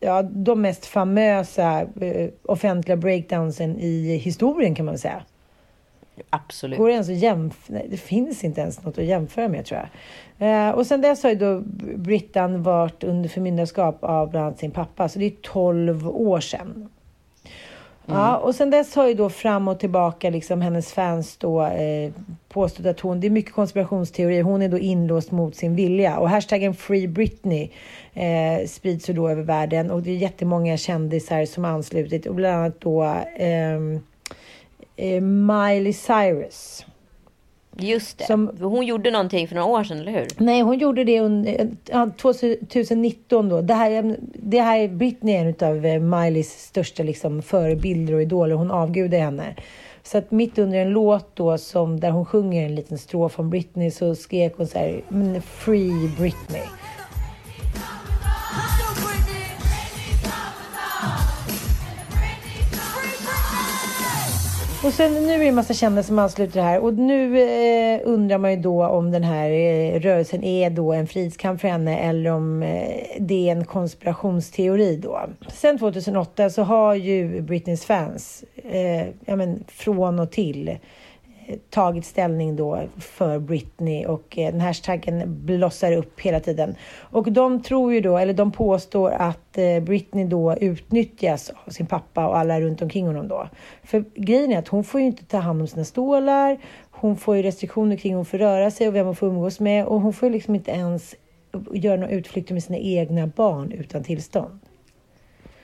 [0.00, 5.22] ja, de mest famösa eh, offentliga breakdownsen i historien kan man säga.
[6.30, 6.78] Absolut.
[6.78, 7.82] Går det ens att jämföra?
[7.90, 10.68] Det finns inte ens något att jämföra med tror jag.
[10.68, 11.62] Eh, och sen dess har ju då
[11.96, 15.08] Brittan varit under förmyndarskap av bland annat sin pappa.
[15.08, 16.88] Så det är 12 år sedan.
[18.08, 18.20] Mm.
[18.20, 22.12] Ja, och sen dess har ju då fram och tillbaka liksom hennes fans då eh,
[22.48, 26.18] påstått att hon, det är mycket konspirationsteorier, hon är då inlåst mot sin vilja.
[26.18, 27.70] Och hashtaggen Free Britney
[28.14, 32.34] eh, sprids ju då över världen och det är jättemånga kändisar som har anslutit och
[32.34, 33.02] bland annat då
[33.36, 34.00] ehm,
[34.96, 36.84] eh, Miley Cyrus.
[37.80, 38.24] Just det.
[38.24, 40.26] Som- Hon gjorde någonting för några år sedan, eller hur?
[40.38, 43.60] Nej, hon gjorde det under ja, 2019 då.
[43.60, 48.54] Det här, det här är Britney en av eh, Mileys största liksom, förebilder och idoler.
[48.54, 49.54] Hon avgudar henne.
[50.02, 53.50] Så att mitt under en låt då som där hon sjunger en liten strof om
[53.50, 56.62] Britney så skrek hon så här "Men Free Britney.
[64.88, 68.38] Och sen nu är det en massa kända som ansluter här och nu eh, undrar
[68.38, 72.30] man ju då om den här eh, rörelsen är då en fridskamp för henne eller
[72.30, 75.20] om eh, det är en konspirationsteori då.
[75.52, 80.78] Sen 2008 så har ju Britneys fans, eh, ja men från och till,
[81.70, 86.74] tagit ställning då för Britney och eh, den hashtaggen blossar upp hela tiden.
[87.00, 91.86] Och de tror ju då, eller de påstår att eh, Britney då utnyttjas av sin
[91.86, 93.48] pappa och alla runt omkring honom då.
[93.82, 96.58] För grejen är att hon får ju inte ta hand om sina stålar,
[96.90, 99.60] hon får ju restriktioner kring hur hon får röra sig och vem hon får umgås
[99.60, 101.14] med och hon får ju liksom inte ens
[101.72, 104.60] göra några utflykter med sina egna barn utan tillstånd.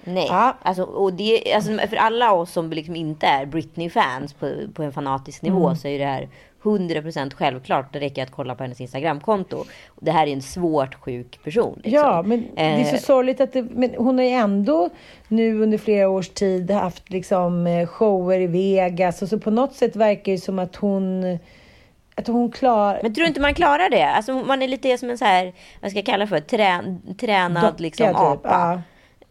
[0.04, 0.56] Nej, Ja.
[0.62, 4.92] alltså, och det, alltså, för alla oss som liksom inte är Britney-fans på, på en
[4.92, 5.76] fanatisk nivå Mm.
[5.76, 6.28] så är det här
[6.62, 7.92] 100% självklart.
[7.92, 9.64] Det räcker att kolla på hennes Instagramkonto.
[10.00, 11.80] Det här är en svårt sjuk person.
[11.84, 11.92] Liksom.
[12.08, 14.88] Ja, men det är så Eh, sorgligt att det, men hon har ju ändå
[15.28, 19.72] nu under flera års tid haft liksom eh, shower i Vegas och så på något
[19.74, 21.38] sätt verkar det som att hon
[22.16, 23.00] att hon klarar...
[23.02, 24.06] Men tror du inte man klarar det?
[24.06, 27.62] Alltså man är lite som en så här, vad ska jag kalla för, Trän, tränad
[27.64, 28.16] Docka, liksom typ.
[28.16, 28.48] apa.
[28.48, 28.82] Ja.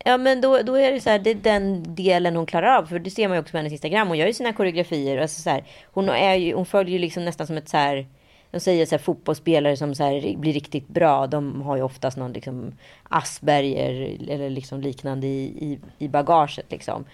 [0.04, 2.86] Ja men då, då är det så här, det är den delen hon klarar av.
[2.86, 4.08] För det ser man ju också på hennes Instagram.
[4.08, 5.18] Hon gör ju sina koreografier.
[5.18, 8.08] Alltså så här, hon, är ju, hon följer ju liksom nästan som ett så här.
[8.52, 11.28] De säger så här, fotbollsspelare som så här, blir riktigt bra.
[11.28, 17.06] De har ju oftast någon liksom Asperger eller liksom liknande i, i, i bagaget liksom.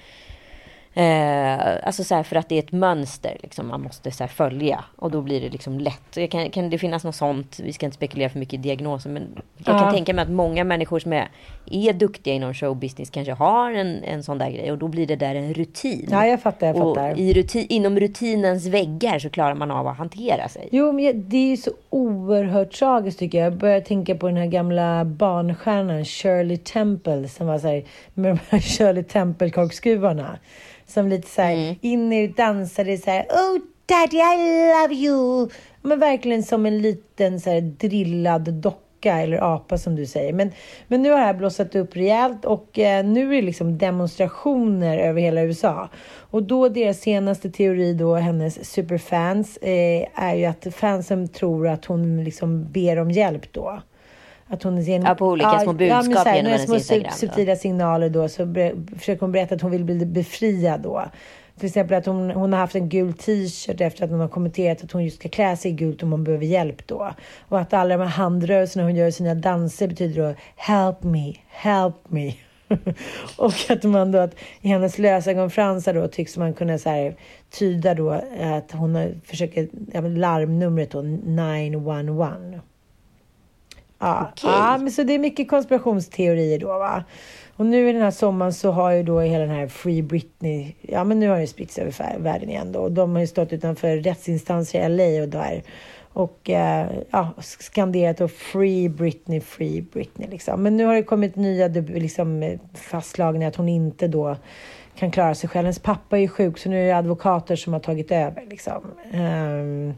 [0.93, 4.27] Eh, alltså så här, för att det är ett mönster liksom, man måste så här,
[4.29, 4.83] följa.
[4.95, 6.31] Och då blir det liksom lätt.
[6.31, 7.59] Kan, kan det finnas något sånt?
[7.63, 9.09] Vi ska inte spekulera för mycket i diagnoser.
[9.09, 9.79] Men jag Ja.
[9.79, 11.29] kan tänka mig att många människor som är,
[11.71, 14.71] är duktiga inom showbusiness kanske har en, en sån där grej.
[14.71, 16.07] Och då blir det där en rutin.
[16.11, 17.19] Ja, jag fattar, jag och fattar.
[17.19, 20.69] i rutin, inom rutinens väggar så klarar man av att hantera sig.
[20.71, 23.45] Jo, men det är ju så oerhört tragiskt tycker jag.
[23.45, 28.31] Jag börjar tänka på den här gamla barnstjärnan Shirley Temple som var så här, med
[28.31, 30.37] de här Shirley Temple-korkskruvarna.
[30.89, 35.49] Som lite så här inne och dansade så här Oh daddy I love you!
[35.81, 40.33] Men verkligen som en liten så här drillad docka eller apa som du säger.
[40.33, 40.51] Men,
[40.87, 44.97] men nu har det här blossat upp rejält och eh, nu är det liksom demonstrationer
[44.97, 45.89] över hela USA.
[46.17, 51.85] Och då deras senaste teori då, hennes superfans, eh, är ju att fansen tror att
[51.85, 53.81] hon liksom ber om hjälp då.
[54.51, 57.55] Att hon genom, Ja, på olika små budskap så här, genom hennes små Instagram subtila
[57.55, 61.05] signaler då så ber, försöker hon berätta att hon vill bli befriad då.
[61.59, 64.83] Till exempel att hon, hon har haft en gul t-shirt efter att hon har kommenterat
[64.83, 67.13] att hon just ska klä sig i gult om hon behöver hjälp då.
[67.39, 71.33] Och att alla de här handrörelserna hon gör i sina danser betyder då help me,
[71.49, 72.33] help me.
[73.37, 77.15] och att man då att i hennes lösögonfransar då tycks man kunna så här,
[77.49, 78.09] tyda då
[78.41, 82.61] att hon försöker, ja, larmnumret då 911.
[83.99, 84.49] Ja, Okej.
[84.49, 87.03] ja, men så det är mycket konspirationsteorier då va.
[87.55, 90.73] Och nu i den här sommaren så har ju då hela den här Free Britney,
[90.81, 92.79] ja men nu har det spritts över världen igen då.
[92.79, 95.63] Och de har ju stått utanför rättsinstanser i LA och där.
[96.13, 100.63] Och eh, ja, skanderat då Free Britney, Free Britney liksom.
[100.63, 104.35] Men nu har det kommit nya liksom, eh, fastslagningar att hon inte då
[104.95, 105.65] kan klara sig själv.
[105.65, 108.81] Hennes pappa är ju sjuk så nu är det advokater som har tagit över liksom.
[109.11, 109.93] Ehm,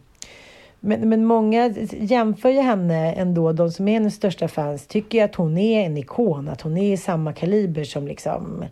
[0.84, 5.24] men, men många jämför ju henne ändå, de som är hennes största fans, tycker ju
[5.24, 8.66] att hon är en ikon, att hon är i samma kaliber som liksom,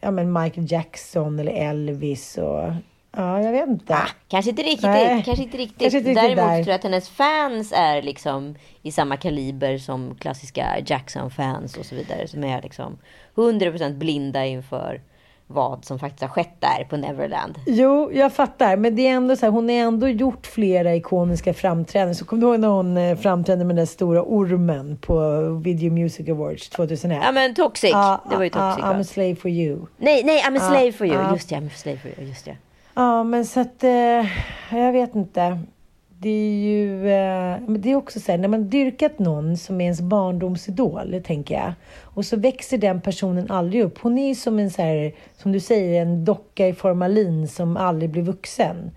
[0.00, 2.72] ja men Michael Jackson eller Elvis och,
[3.16, 3.94] ja jag vet inte.
[3.94, 4.82] Ah, kanske inte riktigt.
[4.82, 5.78] Nej, kanske inte riktigt.
[5.78, 6.56] kanske inte riktigt Däremot där.
[6.56, 11.94] tror jag att hennes fans är liksom i samma kaliber som klassiska Jackson-fans och så
[11.94, 12.28] vidare.
[12.28, 12.98] Som är liksom
[13.34, 15.00] 100% blinda inför
[15.46, 17.58] vad som faktiskt har skett där på Neverland.
[17.66, 18.76] Jo, jag fattar.
[18.76, 22.14] Men det är ändå så här, hon har ändå gjort flera ikoniska framträdanden.
[22.14, 26.28] Så kommer du ihåg när hon eh, framträdde med den stora ormen på Video Music
[26.28, 27.20] Awards 2001?
[27.24, 27.90] Ja men Toxic.
[27.90, 29.00] Ja, det var ju ja, Toxic I'm va?
[29.00, 29.86] a slave for you.
[29.96, 31.32] Nej, nej, I'm a slave for you.
[31.32, 32.28] Just det, I'm a slave for you.
[32.28, 32.56] Just det.
[32.94, 33.84] Ja, men så att...
[33.84, 33.90] Eh,
[34.70, 35.58] jag vet inte.
[36.24, 37.08] Det är ju...
[37.10, 41.22] Eh, men det är också så här, när man dyrkat någon som är ens barndomsidol,
[41.24, 41.72] tänker jag.
[42.02, 43.98] Och så växer den personen aldrig upp.
[43.98, 47.76] Hon är ju som en så här, som du säger, en docka i formalin som
[47.76, 48.90] aldrig blir vuxen.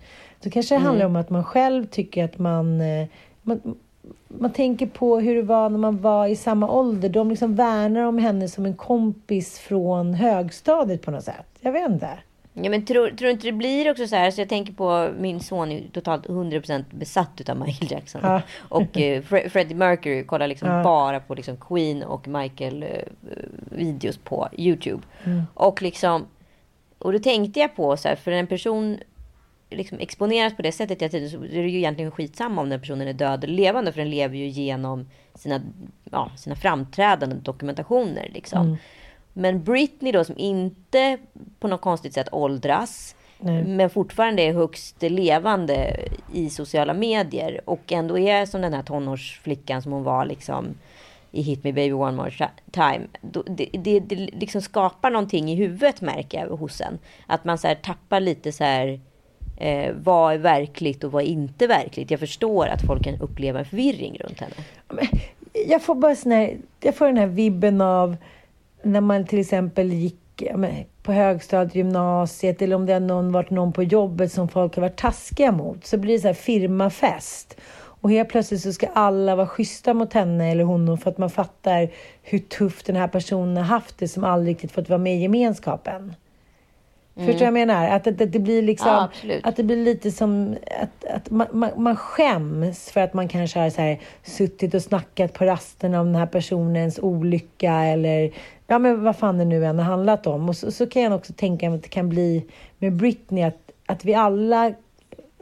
[0.44, 2.82] Då kanske det handlar om att man själv tycker att man...
[2.82, 3.08] Eh,
[3.42, 3.76] man
[4.28, 7.10] man tänker på hur det var när man var i samma ålder.
[7.10, 11.48] De liksom värnar om henne som en kompis från högstadiet på något sätt.
[11.60, 12.10] Jag vet inte.
[12.63, 14.32] Ja, men tror, tror inte det blir också så här?
[14.32, 18.22] Så jag tänker på min son är totalt 100% besatt utav Michael Jackson.
[18.24, 18.41] Ja.
[18.58, 20.84] Och eh, Fre- Freddie Mercury kollar liksom Ja.
[20.84, 22.89] bara på liksom Queen och Michael eh,
[23.72, 25.04] videos på YouTube.
[25.24, 25.43] Mm.
[25.54, 26.26] Och liksom,
[27.00, 28.98] och då tänkte jag på så här, för en person
[29.70, 32.80] liksom exponeras på det sättet hela tiden så är det ju egentligen skitsamma om den
[32.80, 33.91] personen är död eller levande.
[33.91, 35.62] För den lever ju genom sina,
[36.12, 38.62] ja, sina framträdanden, dokumentationer liksom.
[38.65, 38.78] Mm.
[39.38, 41.17] Men Britney då som inte
[41.60, 43.15] på något konstigt sätt åldras.
[43.39, 43.63] Nej.
[43.63, 46.00] Men fortfarande är högst levande
[46.34, 47.62] i sociala medier.
[47.65, 50.67] Och ändå är som den här tonårsflickan som hon var liksom
[51.32, 53.08] i Hit Me Baby One More Ti- Time.
[53.47, 57.00] Det, det, det liksom skapar någonting i huvudet märker jag hos en.
[57.28, 59.00] Att man så tappar lite så här.
[59.60, 62.12] Eh, vad är verkligt och vad är inte verkligt?
[62.12, 64.54] Jag förstår att folk kan uppleva en förvirring runt henne.
[65.67, 68.17] Jag får bara sån här, jag får den här vibben av
[68.88, 70.43] när man till exempel gick
[71.04, 74.82] på högstadiet, gymnasiet eller om det har någon, varit någon på jobbet som folk har
[74.82, 75.86] varit taskiga mot.
[75.86, 77.58] Så blir det så här firmafest.
[78.02, 81.30] Och helt plötsligt så ska alla vara schyssta mot henne eller honom för att man
[81.30, 81.89] fattar
[82.23, 85.21] hur tufft den här personen har haft det som aldrig riktigt fått vara med i
[85.21, 86.13] gemenskapen.
[87.17, 87.89] Förstår du vad jag menar?
[87.89, 91.47] Att, att, att det blir liksom, Ja, att det blir lite som att, att man,
[91.51, 95.93] man, man skäms för att man kanske har så här, suttit och snackat på rasten
[95.93, 98.32] om den här personens olycka eller
[98.67, 100.49] ja, men vad fan det nu än har handlat om.
[100.49, 102.45] Och så, så kan jag också tänka mig att det kan bli
[102.77, 104.73] med Britney att, att vi alla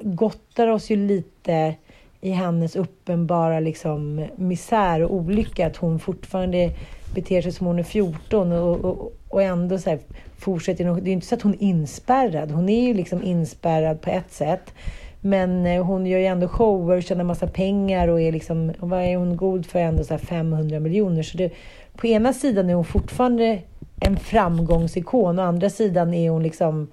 [0.01, 1.75] gottar oss ju lite
[2.21, 5.67] i hennes uppenbara liksom, misär och olycka.
[5.67, 6.71] Att hon fortfarande
[7.13, 9.99] beter sig som hon är 14 och, och, och ändå så här
[10.37, 10.83] fortsätter.
[10.83, 12.51] Det är ju inte så att hon är inspärrad.
[12.51, 14.73] Hon är ju liksom inspärrad på ett sätt.
[15.21, 19.17] Men eh, hon gör ju ändå shower, tjänar massa pengar och är liksom, vad är
[19.17, 19.79] hon god för?
[19.79, 21.23] Ändå så här 500 miljoner.
[21.23, 21.51] Så det,
[21.95, 23.59] på ena sidan är hon fortfarande
[24.01, 26.87] en framgångsikon och andra sidan är hon liksom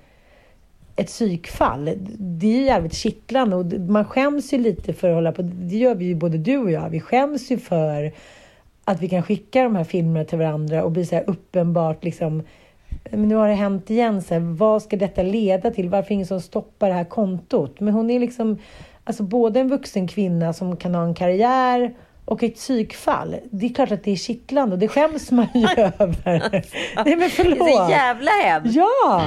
[0.96, 1.90] ett psykfall.
[2.18, 5.42] Det är ju jävligt kittlande och man skäms ju lite för att hålla på.
[5.42, 6.90] Det gör vi ju både du och jag.
[6.90, 8.12] Vi skäms ju för
[8.85, 12.42] att vi kan skicka de här filmerna till varandra och bli så här uppenbart liksom
[13.11, 14.23] men nu har det hänt igen.
[14.23, 15.88] Så här, vad ska detta leda till?
[15.88, 17.81] Varför ingen som stoppar det här kontot?
[17.81, 18.59] Men hon är liksom
[19.05, 23.37] alltså både en vuxen kvinna som kan ha en karriär och ett psykfall.
[23.51, 26.64] Det är klart att det är kittlande och det skäms man ju över.
[27.05, 27.59] Nej men förlåt.
[27.59, 28.77] Det är så jävla hemskt.
[28.77, 29.23] Ja!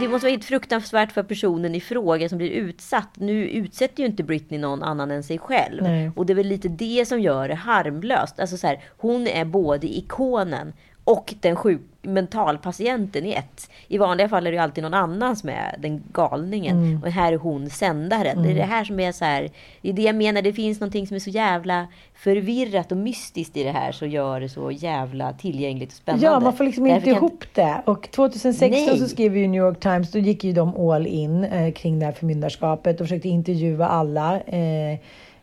[0.00, 3.08] Det måste vara helt fruktansvärt för personen i fråga som blir utsatt.
[3.14, 5.82] Nu utsätter ju inte Britney någon annan än sig själv.
[5.82, 6.10] Nej.
[6.16, 8.40] Och det är väl lite det som gör det harmlöst.
[8.40, 10.72] Alltså så här, hon är både ikonen
[11.08, 13.70] och den sjuk mentalpatienten i ett.
[13.88, 16.76] I vanliga fall är det ju alltid någon annan som är den galningen.
[16.76, 17.02] Mm.
[17.02, 18.42] Och här är hon sändaren.
[18.42, 19.50] Det är det här som är så här.
[19.82, 20.42] Det är det jag menar.
[20.42, 23.92] Det finns någonting som är så jävla förvirrat och mystiskt i det här.
[23.92, 26.26] Så gör det så jävla tillgängligt och spännande.
[26.26, 27.82] Ja, man får liksom Därför inte ihop det.
[27.84, 28.98] Och 2016 Nej.
[28.98, 32.06] så skrev ju New York Times, då gick ju de all in eh, kring det
[32.06, 34.40] här förmyndarskapet och försökte intervjua alla.
[34.40, 34.98] Eh,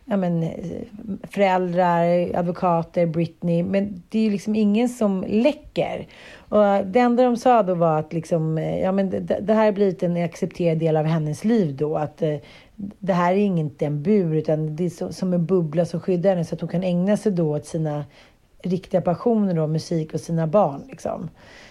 [0.08, 0.50] ja, men, eh,
[1.22, 3.62] föräldrar, advokater, Britney.
[3.62, 6.06] Men det är ju liksom ingen som läcker.
[6.48, 9.64] Och det enda de sa då var att liksom, eh, ja, men det, det här
[9.64, 11.96] har blivit en accepterad del av hennes liv då.
[11.96, 12.36] Att eh,
[12.76, 16.30] det här är inte en bur utan det är så, som en bubbla som skyddar
[16.30, 18.04] henne så att hon kan ägna sig då åt sina
[18.62, 20.82] riktiga passioner då, musik och sina barn.
[20.88, 21.30] Liksom.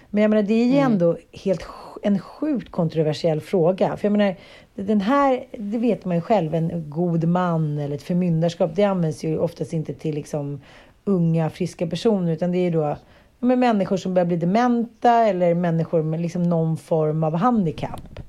[0.10, 1.64] Men jag menar, det är ju ändå helt
[2.06, 3.98] en sjukt kontroversiell fråga.
[3.98, 4.36] För jag menar,
[4.76, 9.24] den här, det vet man ju själv, en god man eller ett förmyndarskap, det används
[9.24, 10.62] ju oftast inte till liksom
[11.04, 12.98] unga, friska personer, utan det är då ja,
[13.40, 18.20] men människor som börjar bli dementa eller människor med liksom någon form av handikapp.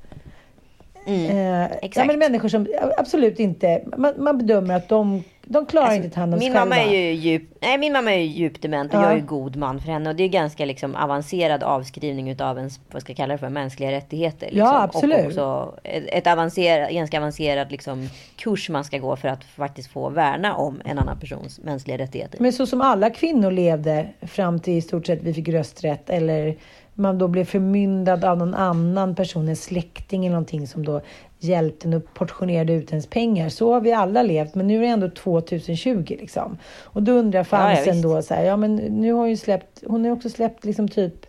[1.06, 2.06] Mm, Eh, ja, exakt.
[2.06, 2.66] men människor som
[2.98, 6.44] absolut inte, man, man bedömer att de, de klarar inte att ta hand om Alltså,
[6.44, 6.92] min sig mamma själva.
[6.94, 9.02] är ju djup, nej, min mamma är ju djupt dement och Ja.
[9.02, 10.10] jag är ju god man för henne.
[10.10, 13.48] Och det är ganska liksom avancerad avskrivning utav ens, vad ska jag kalla det för,
[13.48, 14.46] mänskliga rättigheter.
[14.46, 14.58] Liksom.
[14.58, 15.18] Ja, absolut.
[15.18, 20.08] Och också ett, avancerat, ganska avancerad liksom, kurs man ska gå för att faktiskt få
[20.08, 22.40] värna om en annan persons mänskliga rättigheter.
[22.40, 26.56] Men så som alla kvinnor levde fram till i stort sett vi fick rösträtt eller
[26.98, 31.00] man då blev förmyndad av någon annan person, en släkting eller någonting som då
[31.46, 33.48] hjälpte en och portionerade ut ens pengar.
[33.48, 36.58] Så har vi alla levt, men nu är det ändå 2020 liksom.
[36.84, 38.02] Och då undrar Ja, ja, fansen visst.
[38.02, 40.88] då så här, ja men nu har hon ju släppt, hon har också släppt liksom
[40.88, 41.26] typ,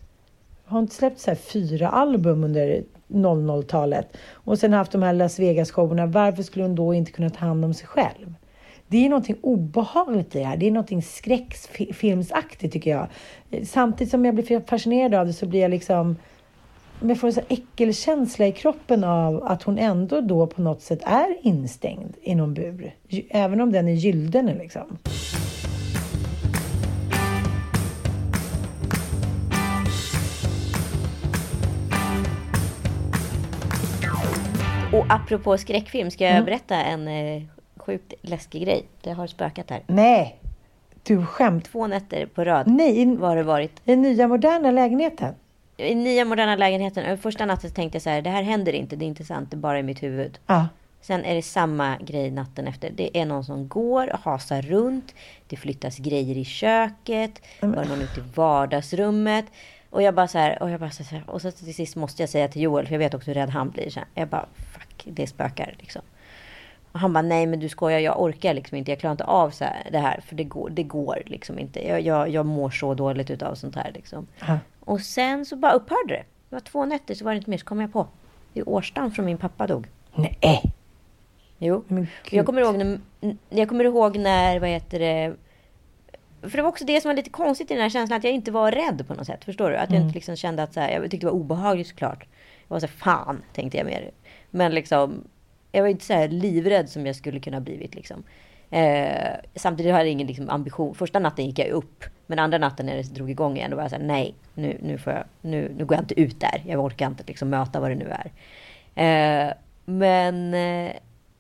[0.66, 5.40] har inte släppt så här fyra album under 00-talet och sen haft de här Las
[5.40, 6.06] Vegas-showerna.
[6.06, 8.34] Varför skulle hon då inte kunna ta hand om sig själv?
[8.88, 10.58] Det är någonting obehagligt i det här.
[10.58, 13.08] Det är någonting skräckfilmsaktigt tycker jag.
[13.66, 16.16] Samtidigt som jag blir fascinerad av det så blir jag liksom
[17.00, 20.82] men jag får en här äckelkänsla i kroppen av att hon ändå då på något
[20.82, 22.96] sätt är instängd i någon bur.
[23.30, 24.98] Även om den är gyllene liksom.
[34.94, 36.46] Och apropå skräckfilm, ska jag Mm.
[36.46, 37.44] berätta en eh,
[37.78, 38.84] sjukt läskig grej?
[39.02, 39.82] Det har spökat här.
[39.88, 40.40] Nej,
[41.04, 41.66] du skämt.
[41.66, 43.72] Två nätter på rad Nej, i, var det varit.
[43.86, 45.34] i nya moderna lägenheten.
[45.78, 47.06] I nya moderna lägenheten.
[47.06, 49.52] eh, Första natten tänkte jag så här, det här händer inte, det är inte sant,
[49.52, 50.40] det är bara i mitt huvud.
[50.48, 50.68] Ja.
[51.02, 52.90] Sen är det samma grej natten efter.
[52.96, 55.16] Det är någon som går och hasar runt.
[55.48, 57.42] Det flyttas grejer i köket.
[57.60, 59.46] Var någon ute i vardagsrummet.
[59.90, 62.22] Och jag bara så här, och jag bara så här, och så till sist måste
[62.22, 63.90] jag säga till Joel, för jag vet också hur rädd han blir.
[63.90, 66.02] Så här, jag bara, fuck, det spökar liksom.
[66.92, 69.50] Och han bara, nej men du skojar, jag orkar liksom inte, jag klarar inte av
[69.50, 71.88] så här, det här, för det går, det går liksom inte.
[71.88, 74.28] Jag, jag, jag mår så dåligt utav sånt här liksom.
[74.48, 74.60] Ja.
[74.88, 76.24] Och sen så bara upphörde det.
[76.50, 78.08] Det var två nätter, så var det inte mer, så kom jag på.
[78.54, 79.88] Det är årsdagen från min pappa dog.
[80.16, 80.74] Nej.
[81.58, 81.84] Jo.
[82.30, 83.00] Jag kommer, ihåg när,
[83.50, 85.36] jag kommer ihåg när, vad heter det,
[86.42, 88.34] för det var också det som var lite konstigt i den här känslan, att jag
[88.34, 89.46] inte var rädd på något sätt.
[89.46, 89.76] Förstår du?
[89.78, 92.28] Att jag inte liksom kände att så här, jag tyckte det var obehagligt såklart.
[92.68, 94.12] Jag var så här, fan, tänkte jag mer.
[94.50, 95.24] Men liksom,
[95.72, 98.24] jag var inte så här livrädd som jag skulle kunna blivit liksom.
[98.70, 100.96] Eh, samtidigt hade jag ingen liksom, ambition.
[100.96, 102.06] Första natten gick jag upp.
[102.28, 104.78] Men andra natten när det drog igång igen, då var jag så här, nej, nu,
[104.82, 106.64] nu, får jag, nu, nu går jag inte ut där.
[106.68, 108.32] Jag orkar inte liksom, möta vad det nu är.
[108.96, 109.54] Eh,
[109.86, 110.92] men eh,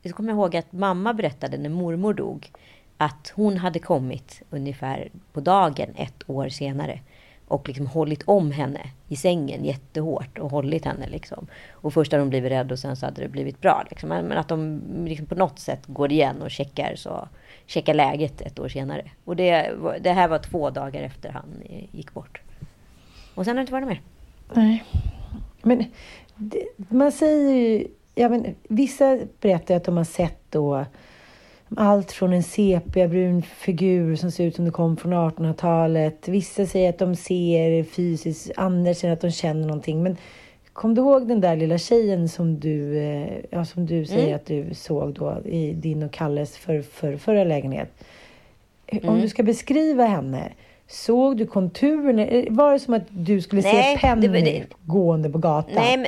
[0.04, 2.52] så kommer jag ihåg att mamma berättade när mormor dog
[2.97, 7.00] att hon hade kommit ungefär på dagen ett år senare
[7.47, 11.47] och liksom hållit om henne i sängen jättehårt och hållit henne liksom.
[11.71, 13.86] Och först hade hon blivit rädd och sen så hade det blivit bra.
[13.89, 14.10] Liksom.
[14.10, 17.27] Men att de liksom på något sätt går igen och checkar, så,
[17.65, 19.12] checkar läget ett år senare.
[19.25, 22.41] Och det, det här var två dagar efter han gick bort.
[23.36, 24.01] Och sen har det inte varit mer.
[24.53, 24.83] Nej.
[25.62, 25.86] Men
[26.36, 27.87] det, man säger ju...
[28.15, 30.85] Ja, men, vissa berättar att de har sett då
[31.76, 36.28] allt från en sepiabrun figur som ser ut som det kom från 1800-talet.
[36.28, 40.04] Vissa säger att de ser fysiskt, andra säger att de känner någonting.
[40.04, 40.18] Men
[40.74, 44.36] Kom du ihåg den där lilla tjejen som du, eh, ja, som du säger Mm.
[44.36, 47.90] att du såg då i din och Kalles för, för, förra lägenhet?
[48.92, 49.22] Om Mm.
[49.22, 50.52] du ska beskriva henne,
[50.88, 52.26] såg du konturerna?
[52.26, 55.38] Eh, Var det som att du skulle Nej, se det Penny var det- gående på
[55.38, 55.76] gatan?
[55.76, 56.08] Nej, men,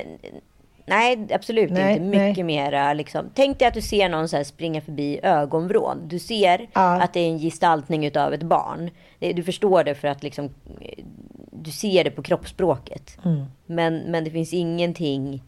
[0.89, 2.17] nej absolut Nej, inte.
[2.27, 3.29] Mycket mera liksom.
[3.33, 5.97] Tänk dig att du ser någon så här springa förbi ögonvrån.
[6.07, 7.01] Du ser Ja.
[7.01, 8.89] att det är en gestaltning utav ett barn.
[9.19, 10.45] Du förstår det för att liksom,
[10.81, 11.03] eh,
[11.51, 13.17] du ser det på kroppsspråket.
[13.25, 13.45] Mm.
[13.65, 15.43] Men, men det finns ingenting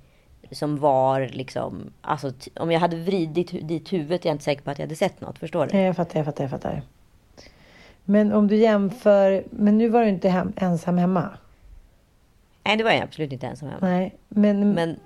[0.52, 4.72] som var liksom, alltså om jag hade vridit dit huvudet är jag inte säker på
[4.72, 5.40] att jag hade sett något.
[5.40, 5.74] Förstår du?
[5.74, 6.82] Nej, jag fattar, jag fattar, jag fattar.
[8.06, 11.30] Men om du jämför, men nu var du inte hem, ensam hemma.
[12.64, 13.88] Nej, det var jag absolut inte ensam hemma.
[13.88, 15.00] Nej, men, Men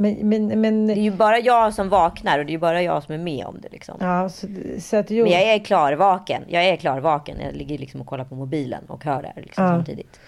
[0.00, 2.82] men, men, men, det är ju bara jag som vaknar och det är ju bara
[2.82, 3.96] jag som är med om det liksom.
[4.00, 4.46] ja, så,
[4.80, 5.24] så att jo.
[5.24, 6.42] Men jag är klarvaken.
[6.48, 7.36] Jag är klarvaken.
[7.40, 9.70] Jag ligger liksom och kollar på mobilen och hör det här liksom Ja.
[9.70, 10.20] samtidigt.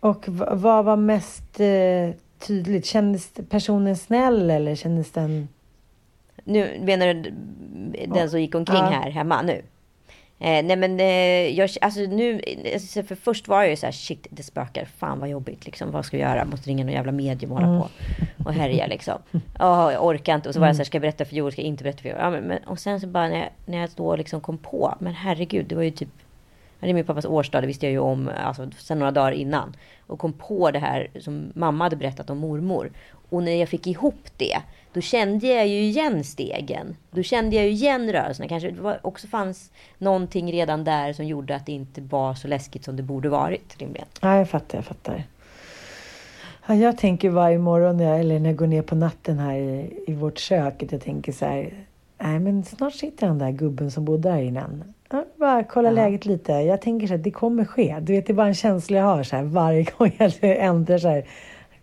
[0.00, 2.86] Och vad var mest eh, tydligt?
[2.86, 5.48] Kändes personen snäll eller kändes den...
[6.44, 7.34] Nu menar du
[8.06, 9.00] den som gick omkring Ja.
[9.02, 9.62] här hemma nu?
[10.38, 12.40] Eh, nej men eh, jag, alltså nu,
[12.74, 15.90] alltså, för först var jag ju så här, shit det spökar, fan vad jobbigt liksom,
[15.90, 16.44] vad ska jag göra?
[16.44, 17.88] Måste ringa någon jävla medium och hålla på
[18.44, 19.18] och härja liksom.
[19.60, 20.48] Åh, jag orkar inte.
[20.48, 22.02] Och så var jag så här, ska jag berätta för Joel, ska jag inte berätta
[22.02, 22.20] för Joel?
[22.20, 24.94] Ja, men, men, och sen så bara när jag, när jag då liksom kom på,
[24.98, 26.08] men herregud, det var ju typ
[26.84, 29.76] det är min pappas årsdag, det visste jag ju om alltså, sen några dagar innan.
[30.06, 32.90] Och kom på det här som mamma hade berättat om mormor.
[33.30, 34.56] Och när jag fick ihop det,
[34.92, 36.96] då kände jag ju igen stegen.
[37.10, 38.48] Då kände jag ju igen rörelserna.
[38.48, 42.48] Kanske det var, också fanns någonting redan där som gjorde att det inte var så
[42.48, 44.06] läskigt som det borde varit rimligen.
[44.20, 45.24] Ja, jag fattar, jag fattar.
[46.66, 49.54] Ja, jag tänker varje morgon när jag, eller när jag går ner på natten här
[49.54, 51.86] i, i vårt kök att jag tänker så här.
[52.18, 54.94] Nej, men snart sitter den där gubben som bodde här innan.
[55.10, 56.52] Ja, bara kolla läget lite.
[56.52, 57.96] Jag tänker så här, det kommer ske.
[58.02, 60.98] Du vet, det är bara en känsla jag har så här varje gång jag ändrar
[60.98, 61.24] så här.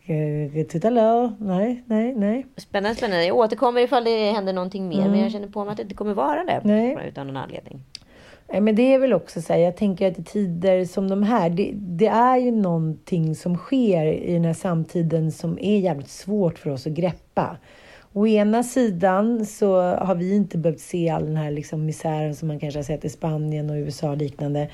[0.06, 1.34] Eh, Titta hallå?
[1.40, 2.46] Nej, nej, nej.
[2.58, 3.26] Spännande, spännande.
[3.26, 5.10] Jag återkommer ifall det händer någonting mer.
[5.10, 6.62] Men jag känner på mig att det inte kommer vara det.
[6.64, 6.98] Nej.
[7.08, 7.82] Utan någon anledning.
[8.60, 11.50] Men det är väl också så här, jag tänker att i tider som de här,
[11.50, 16.60] det, det är ju någonting som sker i den här samtiden som är jävligt svårt
[16.60, 17.58] för oss att greppa.
[18.14, 22.48] Å ena sidan så har vi inte behövt se all den här liksom misären som
[22.48, 24.70] man kanske har sett i Spanien och USA och liknande.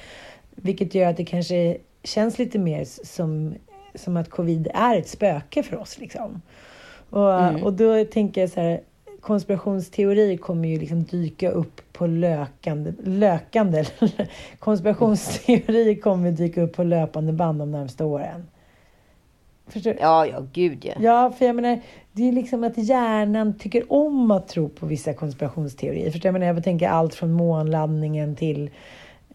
[0.55, 3.55] Vilket gör att det kanske känns lite mer som,
[3.95, 5.97] som att covid är ett spöke för oss.
[5.97, 6.41] Liksom.
[7.09, 8.81] Och, och då tänker jag så här,
[9.21, 13.85] konspirationsteorier kommer ju liksom dyka upp på lökande, lökande,
[14.59, 18.47] konspirationsteorier kommer dyka upp på löpande band de närmsta åren.
[19.67, 19.97] Förstår du?
[19.99, 20.93] Ja, ja, gud ja.
[20.99, 21.79] Ja, för jag menar,
[22.17, 26.11] det är liksom att hjärnan tycker om att tro på vissa konspirationsteorier.
[26.11, 28.69] Förstår jag menar, jag tänker allt från månlandningen till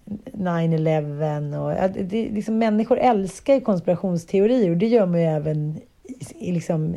[0.05, 5.27] 9-11 och ja, det, det, liksom, människor älskar ju konspirationsteorier och det gör man ju
[5.27, 6.97] även i, i, liksom,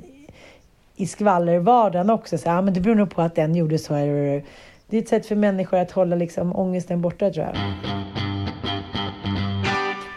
[0.96, 2.38] i skvallervardagen också.
[2.38, 3.94] Så, ja, men det beror nog på att den gjorde så.
[3.94, 4.44] Här.
[4.90, 7.56] Det är ett sätt för människor att hålla liksom, ångesten borta tror jag.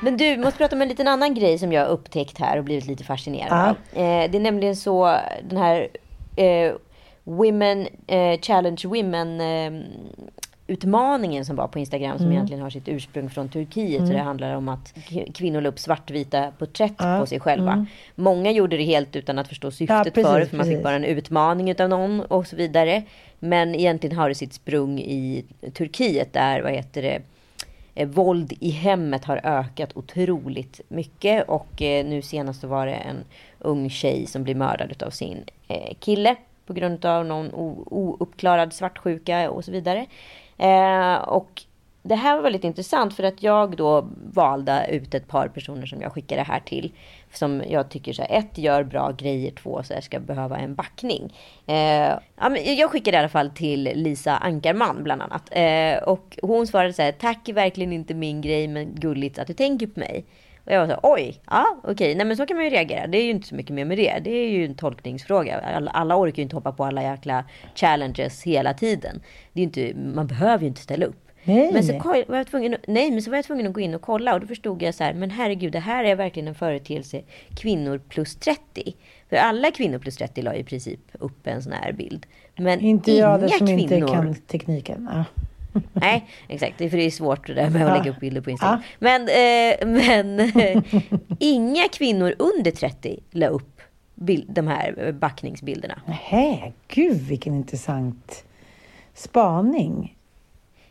[0.02, 2.64] Men du, måste prata om en liten annan grej som jag har upptäckt här och
[2.64, 3.76] blivit lite fascinerad av.
[4.00, 5.18] Eh, det är nämligen så,
[5.48, 5.88] den här
[6.36, 6.72] eh,
[7.24, 9.86] Women eh, Challenge Women eh,
[10.66, 14.06] utmaningen som var på Instagram som egentligen har sitt ursprung från Turkiet.
[14.06, 14.94] Så det handlar om att
[15.34, 17.18] kvinnor la upp svartvita porträtt Ja.
[17.20, 17.86] på sig själva.
[18.14, 20.50] Många gjorde det helt utan att förstå syftet Ja, precis.
[20.50, 23.02] För man fick bara en utmaning utav någon och så vidare.
[23.38, 25.44] Men egentligen har det sitt sprung i
[25.74, 27.22] Turkiet där, vad heter det,
[27.98, 31.48] eh, våld i hemmet har ökat otroligt mycket.
[31.48, 33.24] Och eh, nu senast så var det en
[33.58, 36.36] ung tjej som blir mördad av sin eh, kille
[36.66, 40.06] på grund av någon ouppklarad svartsjuka och så vidare.
[40.58, 41.62] Eh, och
[42.02, 46.00] det här var väldigt intressant för att jag då valde ut ett par personer som
[46.00, 46.92] jag skickade här till.
[47.32, 50.74] Som jag tycker så här, ett gör bra grejer, två så här, ska behöva en
[50.74, 51.34] backning.
[51.66, 55.48] Eh, ja, men jag skickade i alla fall till Lisa Ankarman bland annat.
[55.50, 59.46] Eh, och hon svarade så här, tack är verkligen inte min grej men gulligt att
[59.46, 60.24] du tänker på mig.
[60.68, 63.06] Och jag var så här, oj, ja okej, nej men så kan man ju reagera.
[63.06, 64.18] Det är ju inte så mycket mer med det.
[64.24, 65.60] Det är ju en tolkningsfråga.
[65.60, 69.20] Alla, alla orkar ju inte hoppa på alla jäkla challenges hela tiden.
[69.52, 71.27] Det är inte, man behöver ju inte ställa upp.
[71.48, 72.24] Nej, Men så nej.
[72.28, 74.34] var jag tvungen, att- nej, men så var jag tvungen att gå in och kolla
[74.34, 77.22] och då förstod jag så här, men herregud, det här är verkligen en företeelse
[77.56, 78.94] kvinnor plus 30.
[79.28, 82.26] För alla kvinnor plus 30 la i princip upp en sån här bild.
[82.56, 83.80] Men Inte inga jag där som kvinnor...
[83.92, 85.08] inte kan tekniken.
[85.12, 85.24] Ja.
[85.92, 86.74] Nej, exakt.
[86.78, 87.96] Det för det är svårt det där med att Ja.
[87.98, 88.80] lägga upp bilder på Instagram.
[88.98, 90.82] Men, eh, men eh,
[91.38, 93.80] inga kvinnor under 30 la upp
[94.14, 96.02] bild, de här backningsbilderna.
[96.06, 98.44] Nähä, gud vilken intressant
[99.14, 100.14] spaning.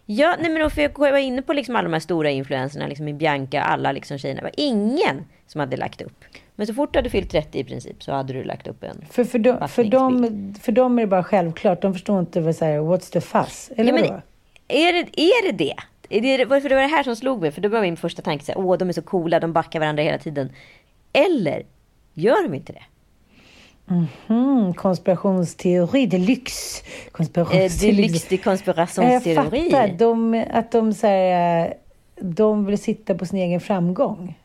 [0.10, 2.88] Ja, nej men då för jag var inne på liksom alla de här stora influenserna,
[2.88, 4.42] liksom Bianca, alla liksom tjejerna.
[4.42, 6.26] Det var ingen som hade lagt upp.
[6.56, 9.06] Men så fort du hade fyllt 30 i princip så hade du lagt upp en
[9.10, 11.82] För, för, de, för, dem, för dem är det bara självklart.
[11.82, 13.72] De förstår inte vad säger what's the fuss?
[13.78, 14.22] Eller ja, vadå?
[14.68, 15.74] Är det är det?
[16.10, 16.18] det?
[16.18, 17.52] Är det, för det var det här som slog mig.
[17.52, 18.46] För det var min första tanke.
[18.46, 20.50] Så här, Åh, de är så coola, de backar varandra hela tiden.
[21.14, 21.64] Eller
[22.14, 22.84] gör de inte det?
[23.90, 26.84] Mm, konspirationsteori deluxe.
[27.12, 27.90] Konspirationsteori.
[27.90, 29.34] Eh, deluxe de konspirationsteori.
[29.34, 29.88] Jag fattar.
[29.88, 31.74] De, att de, så här,
[32.20, 34.38] de vill sitta på sin egen framgång.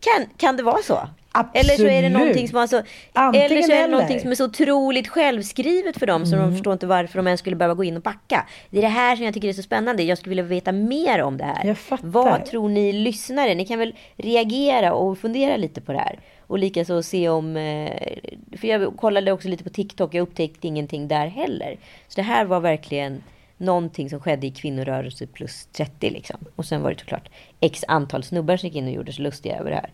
[0.00, 1.08] Kan, kan det vara så?
[1.32, 1.64] Absolut.
[1.64, 2.82] Eller så är det någonting som, alltså,
[3.12, 6.46] Antingen eller så är det någonting som är så otroligt självskrivet för dem så Mm.
[6.48, 8.46] de förstår inte varför de ens skulle behöva gå in och backa.
[8.70, 10.02] Det är det här som jag tycker är så spännande.
[10.02, 11.64] Jag skulle vilja veta mer om det här.
[11.66, 12.08] Jag fattar.
[12.08, 13.54] Vad tror ni lyssnare?
[13.54, 16.18] Ni kan väl reagera och fundera lite på det här.
[16.46, 17.56] Och likaså se om...
[17.56, 18.18] Eh,
[18.56, 20.14] för jag kollade också lite på TikTok.
[20.14, 21.76] Jag upptäckte ingenting där heller.
[22.08, 23.22] Så det här var verkligen
[23.56, 26.36] någonting som skedde i kvinnorörelse plus 30 liksom.
[26.56, 27.28] Och sen var det såklart
[27.60, 29.90] x antal snubbar som gick in och gjorde sig lustiga över det här.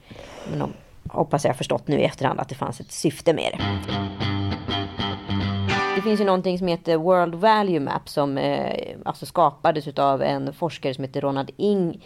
[0.51, 0.73] Men de
[1.09, 3.65] hoppas jag har förstått nu i efterhand att det fanns ett syfte med det.
[5.97, 10.53] Det finns ju någonting som heter World Value Map som eh, alltså skapades av en
[10.53, 12.05] forskare som heter Ronald Ing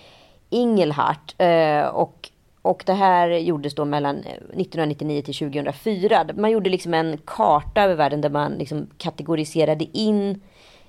[0.50, 1.34] Ingelhart.
[1.38, 2.30] Eh, och,
[2.66, 6.26] och det här gjordes då mellan eh, 1999 till 2004.
[6.34, 10.40] Man gjorde liksom en karta över världen där man liksom kategoriserade in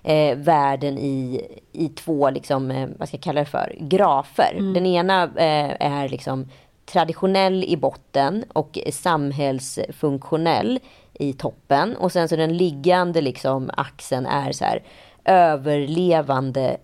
[0.04, 4.56] eh, världen i, i två, liksom, eh, vad ska jag kalla det för, grafer.
[4.74, 6.48] Den ena eh, är liksom
[6.86, 10.80] traditionell i botten och samhällsfunktionell
[11.14, 11.96] i toppen.
[11.96, 14.84] Och sen så den liggande liksom axeln är så här
[15.26, 16.78] överlevande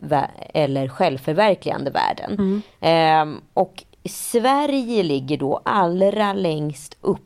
[0.54, 2.62] eller självförverkligande världen.
[2.80, 7.20] Ehm, och Sverige ligger då allra längst upp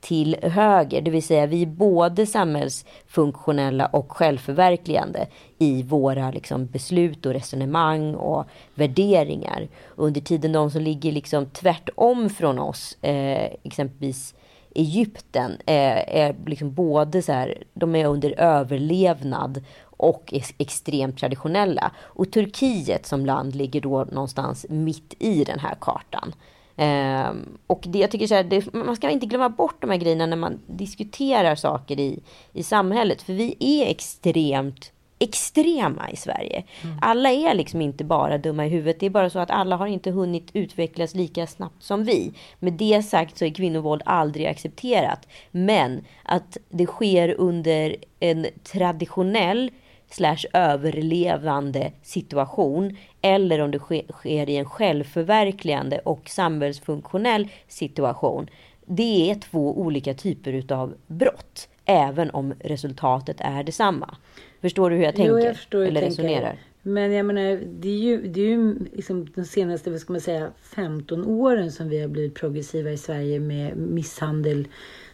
[0.00, 5.26] till höger, det vill säga vi är både samhällsfunktionella och självförverkligande
[5.58, 9.68] i våra liksom, beslut och resonemang och värderingar.
[9.96, 14.34] Under tiden de som ligger liksom tvärtom från oss, eh, exempelvis
[14.74, 19.64] Egypten, eh, är liksom både så här, de är under överlevnad
[19.96, 21.90] och ex- extremt traditionella.
[21.98, 26.34] Och Turkiet som land ligger då någonstans mitt i den här kartan.
[26.76, 29.96] Ehm, och det, jag tycker så här, det, man ska inte glömma bort de här
[29.96, 32.20] grejerna när man diskuterar saker i,
[32.52, 33.22] i samhället.
[33.22, 36.64] För vi är extremt extrema i Sverige.
[37.00, 39.00] Alla är liksom inte bara dumma i huvudet.
[39.00, 42.32] Det är bara så att alla har inte hunnit utvecklas lika snabbt som vi.
[42.58, 45.28] Med det sagt så är kvinnovåld aldrig accepterat.
[45.50, 49.70] Men att det sker under en traditionell
[50.10, 58.48] slash överlevande situation eller om det ske- sker i en självförverkligande och samhällsfunktionell situation.
[58.86, 64.16] Det är två olika typer utav brott, även om resultatet är detsamma.
[64.60, 65.32] Förstår du hur jag tänker?
[65.32, 66.22] Jo, jag förstår hur eller tänker.
[66.22, 66.58] resonerar?
[66.82, 70.20] Men jag menar, det är ju, det är ju liksom de senaste, vad ska man
[70.20, 74.68] säga, 15 åren som vi har blivit progressiva i Sverige med misshandel.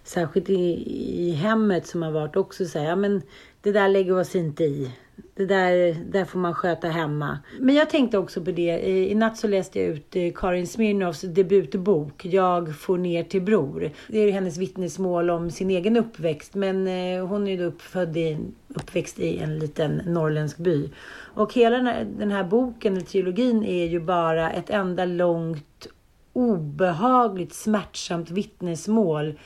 [0.04, 0.84] Särskilt i,
[1.28, 3.22] i hemmet som har varit också så här, ja men
[3.62, 4.90] det där lägger vi oss inte i.
[5.34, 7.38] Det där, där får man sköta hemma.
[7.60, 8.78] Men jag tänkte också på det.
[8.78, 13.42] I, i natt så läste jag ut eh, Karin Smirnoffs debutbok Jag får ner till
[13.42, 13.90] bror.
[14.08, 16.54] Det är ju hennes vittnesmål om sin egen uppväxt.
[16.54, 18.38] Men eh, hon är ju då uppfödd i,
[18.68, 20.90] uppväxt i en liten norrländsk by.
[21.34, 25.86] Och hela den här, den här boken, eller trilogin, är ju bara ett enda långt
[26.32, 29.38] obehagligt smärtsamt vittnesmål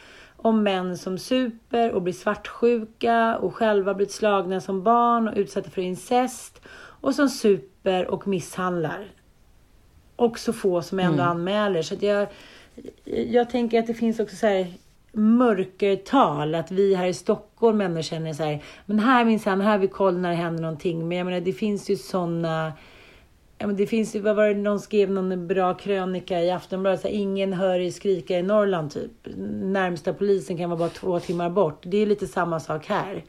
[0.47, 5.71] om män som super och blir svartsjuka och själva blivit slagna som barn och utsatta
[5.71, 6.61] för incest
[7.01, 9.07] och som super och misshandlar.
[10.17, 11.83] Och så få som ändå anmäler.
[11.83, 12.29] Så att jag,
[13.05, 14.67] jag tänker att det finns också så här
[15.13, 16.55] mörkertal.
[16.55, 19.89] Att vi här i Stockholm ändå känner så här, men här minsann, här har vi
[19.89, 21.09] koll när det händer någonting.
[21.09, 22.73] Men jag menar, det finns ju sådana
[23.67, 27.01] Ja, men det finns ju, vad var det, någon skrev någon bra krönika i Aftonbladet,
[27.01, 29.11] så här, ingen hör i skrika i Norrland typ.
[29.63, 31.83] Närmsta polisen kan vara bara två timmar bort.
[31.83, 33.25] Det är lite samma sak här.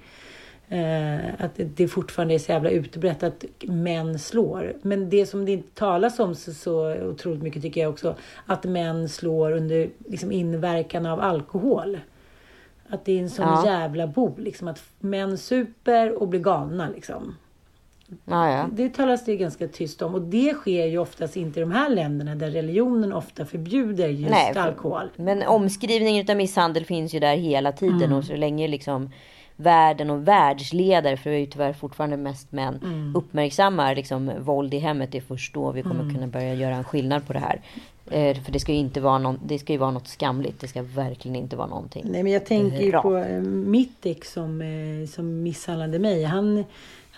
[0.70, 4.74] Eh, att det, fortfarande är så jävla utbrett att män slår.
[4.82, 8.16] Men det som det inte talas om så, så otroligt mycket tycker jag också,
[8.46, 12.00] att män slår under liksom, inverkan av alkohol.
[12.90, 13.66] Att det är en sån Ja.
[13.66, 17.36] jävla bo, liksom att män super och blir galna liksom.
[18.26, 18.66] Ja, ja.
[18.72, 21.90] Det talas det ganska tyst om och det sker ju oftast inte i de här
[21.90, 25.10] länderna där religionen ofta förbjuder just Nej, för- alkohol.
[25.16, 28.14] Men omskrivningen av misshandel finns ju där hela tiden Mm.
[28.18, 29.10] och så länge liksom
[29.56, 33.16] världen och världsledare, för det är ju tyvärr fortfarande mest män, Mm.
[33.16, 35.12] uppmärksammar liksom våld i hemmet.
[35.12, 37.62] Det är först då vi kommer kunna börja göra en skillnad på det här.
[38.12, 40.60] Eh, för det ska ju inte vara någon, det ska ju vara något skamligt.
[40.60, 42.06] Det ska verkligen inte vara någonting.
[42.10, 43.02] Nej men jag tänker ju Bra.
[43.02, 46.24] på eh, mitt ex som, eh, som misshandlade mig.
[46.24, 46.64] Han,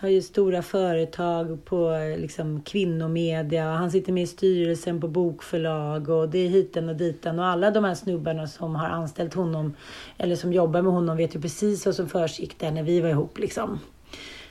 [0.01, 3.71] har ju stora företag på liksom, kvinnomedia.
[3.71, 7.39] Och han sitter med i styrelsen på bokförlag och det är hiten och ditan.
[7.39, 9.73] Och alla de här snubbarna som har anställt honom
[10.17, 13.09] eller som jobbar med honom vet ju precis vad som försiggick där när vi var
[13.09, 13.37] ihop.
[13.37, 13.79] Liksom.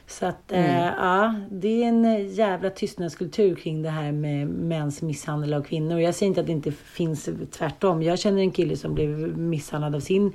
[0.07, 0.64] Så att mm.
[0.64, 6.01] eh, ja, det är en jävla tystnadskultur kring det här med mäns misshandel av kvinnor.
[6.01, 8.03] Jag säger inte att det inte finns tvärtom.
[8.03, 10.32] Jag känner en kille som blev misshandlad av sin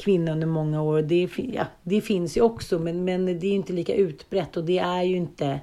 [0.00, 1.02] kvinna under många år.
[1.02, 4.78] Det, ja, det finns ju också, men, men det är inte lika utbrett och det
[4.78, 5.60] är ju inte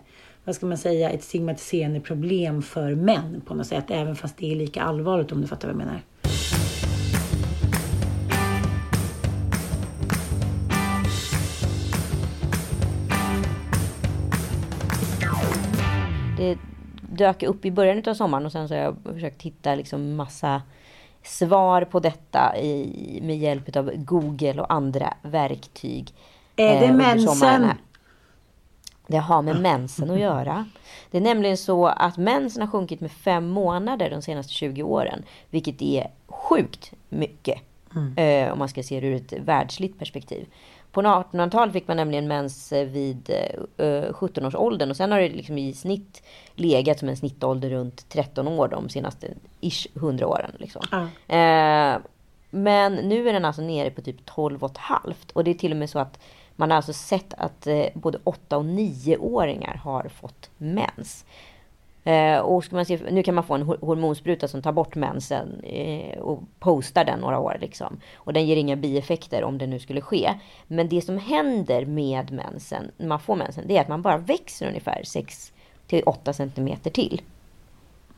[0.47, 4.51] vad ska man säga, ett stigmatiserande problem för män på något sätt, även fast det
[4.51, 6.01] är lika allvarligt om du fattar vad jag menar.
[16.37, 16.57] Det
[17.01, 20.61] dök upp i början av sommaren och sen så har jag försökt hitta liksom massa
[21.27, 26.13] svar på detta i, med hjälp av Google och andra verktyg.
[26.55, 27.71] Är det eh, mensen?
[29.07, 30.65] Det har med mensen att göra.
[31.11, 35.23] Det är nämligen så att mensen har sjunkit med fem månader de senaste 20 åren.
[35.49, 37.61] Vilket är sjukt mycket.
[37.95, 38.17] Mm.
[38.17, 40.47] Eh, om man ska se det ur ett världsligt perspektiv.
[40.97, 43.29] På 1800-talet fick man nämligen mens eh, vid
[43.77, 46.23] eh, 17 års åldern och sen har det liksom i snitt
[46.55, 49.27] legat som en snittålder runt 13 år de senaste
[49.61, 50.51] ish 100 åren.
[50.57, 50.81] Liksom.
[50.91, 51.07] Mm.
[51.27, 52.01] Eh,
[52.49, 55.55] men nu är den alltså nere på typ 12 och ett halvt och det är
[55.55, 56.19] till och med så att
[56.55, 61.25] man har alltså sett att eh, både 8 och 9-åringar har fått mens.
[62.07, 65.59] Eh, och ska man se, nu kan man få en hormonspruta som tar bort mensen
[65.63, 67.57] eh, och postar den några år.
[67.61, 67.99] Liksom.
[68.15, 70.33] Och den ger inga bieffekter om det nu skulle ske.
[70.67, 74.17] Men det som händer med mensen, när man får mensen, det är att man bara
[74.17, 75.53] växer ungefär 6
[75.87, 77.21] till 8 centimeter till.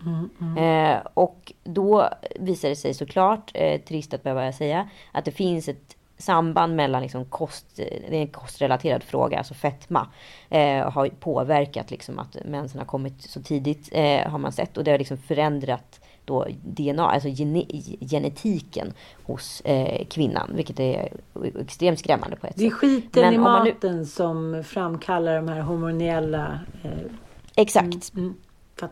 [0.05, 0.57] Mm, mm.
[0.57, 2.09] Eh, och då
[2.39, 7.01] visar det sig såklart, eh, trist att behöva säga, att det finns ett samband mellan
[7.01, 10.07] liksom kost, det är en kostrelaterad fråga, alltså fetma,
[10.49, 14.77] eh, har påverkat liksom att mensen har kommit så tidigt, eh, har man sett.
[14.77, 17.65] Och det har liksom förändrat då DNA, alltså gene,
[18.09, 18.93] genetiken
[19.23, 21.09] hos eh, kvinnan, vilket är
[21.61, 22.59] extremt skrämmande på ett sätt.
[22.59, 24.05] Det är skiten Men i maten nu...
[24.05, 26.59] som framkallar de här hormoniella...
[26.83, 26.91] Eh...
[27.55, 28.13] Exakt.
[28.13, 28.35] Mm,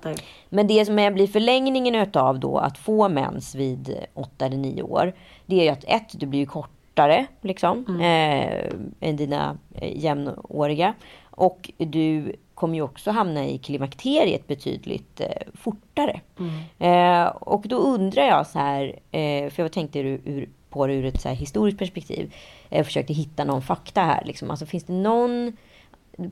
[0.03, 0.17] mm.
[0.49, 5.13] Men det som blir förlängningen utav då att få mens vid 8 eller 9 år,
[5.45, 8.01] det är ju att ett, du blir ju kort kortare liksom, mm.
[8.01, 10.93] eh, än dina eh, jämnåriga.
[11.31, 16.21] Och du kommer ju också hamna i klimakteriet betydligt eh, fortare.
[16.39, 16.51] Mm.
[16.79, 20.93] Eh, och då undrar jag så här, eh, för jag tänkte ur, ur, på det
[20.93, 22.33] ur ett så historiskt perspektiv.
[22.69, 24.23] Jag försökte hitta någon fakta här.
[24.25, 24.51] Liksom.
[24.51, 25.57] Alltså finns det någon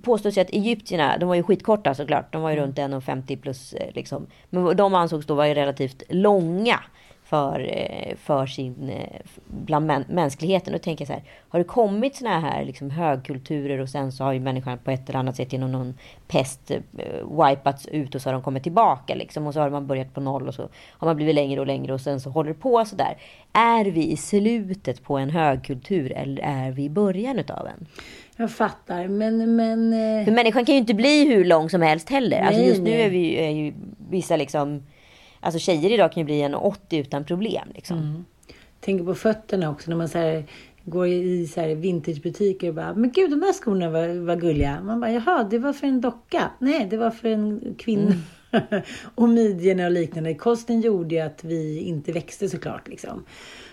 [0.02, 2.34] påstås ju att egyptierna, de var ju skitkorta såklart.
[2.34, 2.66] De var ju mm.
[2.66, 4.28] runt 1,50 plus eh, liksom.
[4.50, 6.80] Men de ansågs då vara relativt långa
[7.26, 10.76] för, eh, för sin, eh, bland mänskligheten.
[10.76, 14.34] Och tänker så här, har det kommit såna här liksom högkulturer och sen så har
[14.34, 15.94] ju människan på ett eller annat sätt genom någon
[16.28, 16.80] pest eh,
[17.46, 19.48] wipats ut och så har de kommit tillbaka liksom.
[19.48, 20.62] Och så har man börjat på noll och så
[20.92, 23.18] har man blivit längre och längre och sen så håller det på så där.
[23.54, 27.88] Är vi i slutet på en högkultur eller är vi i början utav en?
[28.38, 29.56] Jag fattar, men...
[29.56, 29.92] men
[30.26, 32.40] För människan kan ju inte bli hur lång som helst heller.
[32.40, 33.74] Nej, alltså just nu är vi är ju
[34.10, 34.82] vissa liksom
[35.46, 37.68] Alltså tjejer idag kan ju bli 1,80 utan problem.
[37.76, 37.98] Liksom.
[37.98, 38.26] Mm.
[38.80, 39.90] Tänker på fötterna också.
[39.90, 40.46] När man så här,
[40.84, 44.82] går i så här vintagebutiker och bara, men gud de där skorna var, var gulliga.
[44.84, 46.52] Man bara, jaha, det var för en docka.
[46.60, 48.16] Nej, det var för en kvinna.
[48.52, 48.82] Mm.
[49.16, 50.34] och midjorna och liknande.
[50.34, 52.88] Kosten gjorde ju att vi inte växte såklart.
[52.88, 53.26] Liksom.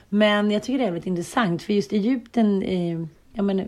[0.08, 1.62] Men jag tycker det är väldigt intressant.
[1.62, 3.00] För just Egypten, eh,
[3.32, 3.66] jag menar,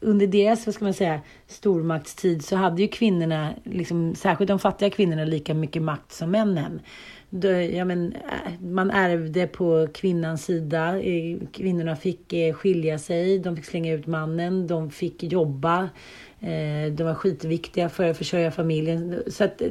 [0.00, 4.90] under deras, vad ska man säga, stormaktstid så hade ju kvinnorna, liksom, särskilt de fattiga
[4.90, 6.80] kvinnorna, lika mycket makt som männen
[7.72, 11.00] ja, men, äh, man ärvde på kvinnans sida.
[11.00, 15.88] Eh, kvinnorna fick eh, skilja sig, de fick slänga ut mannen, de fick jobba.
[16.40, 19.22] Eh, de var skitviktiga för att försörja familjen.
[19.26, 19.62] Så att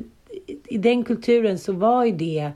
[0.67, 2.51] i den kulturen så var ju det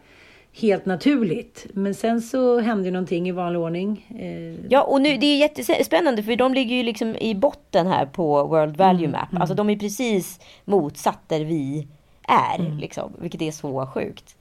[0.54, 1.68] helt naturligt.
[1.74, 4.06] Men sen så hände någonting i vanlig ordning.
[4.70, 8.44] Ja, och nu, det är jättespännande för de ligger ju liksom i botten här på
[8.44, 9.32] World Value mm, Map.
[9.32, 9.42] Mm.
[9.42, 11.88] Alltså de är precis motsatt där vi
[12.28, 12.78] är, mm.
[12.78, 14.36] liksom, vilket är så sjukt.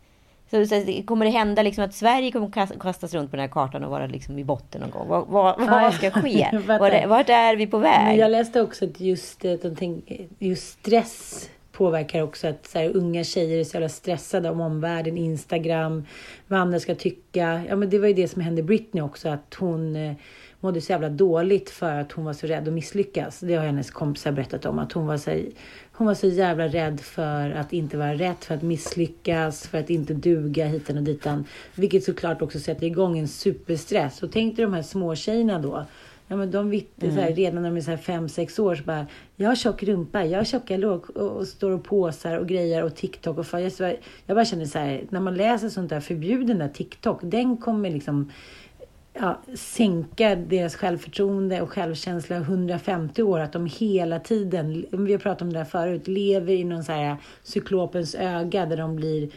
[0.53, 3.85] Så, så kommer det hända liksom att Sverige kommer kastas runt på den här kartan
[3.85, 5.09] och vara liksom i botten någon gång?
[5.09, 6.49] Vad, vad, vad ska ske?
[6.67, 8.05] vart, vart är vi på väg?
[8.05, 12.79] Men jag läste också att just, att de tänk, just stress påverkar också att så
[12.79, 16.07] här, unga tjejer är så jävla stressade om omvärlden, Instagram,
[16.47, 17.63] vad andra ska tycka.
[17.69, 20.13] Ja, men det var ju det som hände Britney också, att hon eh,
[20.61, 23.41] mådde så jävla dåligt för att hon var så rädd att misslyckas.
[23.41, 25.43] Det har hennes kompisar berättat om, att hon var så här,
[25.93, 29.91] hon var så jävla rädd för att inte vara rätt, för att misslyckas, för att
[29.91, 31.45] inte duga hitan och ditan.
[31.75, 34.23] Vilket såklart också sätter igång en superstress.
[34.23, 35.87] Och tänk dig de här små tjejerna då
[36.33, 39.07] Ja, men de så här, redan när de är så fem, sex år så bara,
[39.37, 42.83] jag har tjock rumpa, jag har tjocka låg och, och står och påsar och grejer
[42.85, 43.95] och TikTok och fan, jag, så-
[44.27, 47.91] jag bara känner så här, när man läser sånt där, förbjuden där TikTok, den kommer
[47.91, 48.31] liksom
[49.15, 53.41] ja, sänka deras självförtroende och självkänsla 150 år.
[53.41, 56.93] Att de hela tiden, vi har pratat om det där förut, lever i någon så
[56.93, 59.29] här cyklopens öga där de blir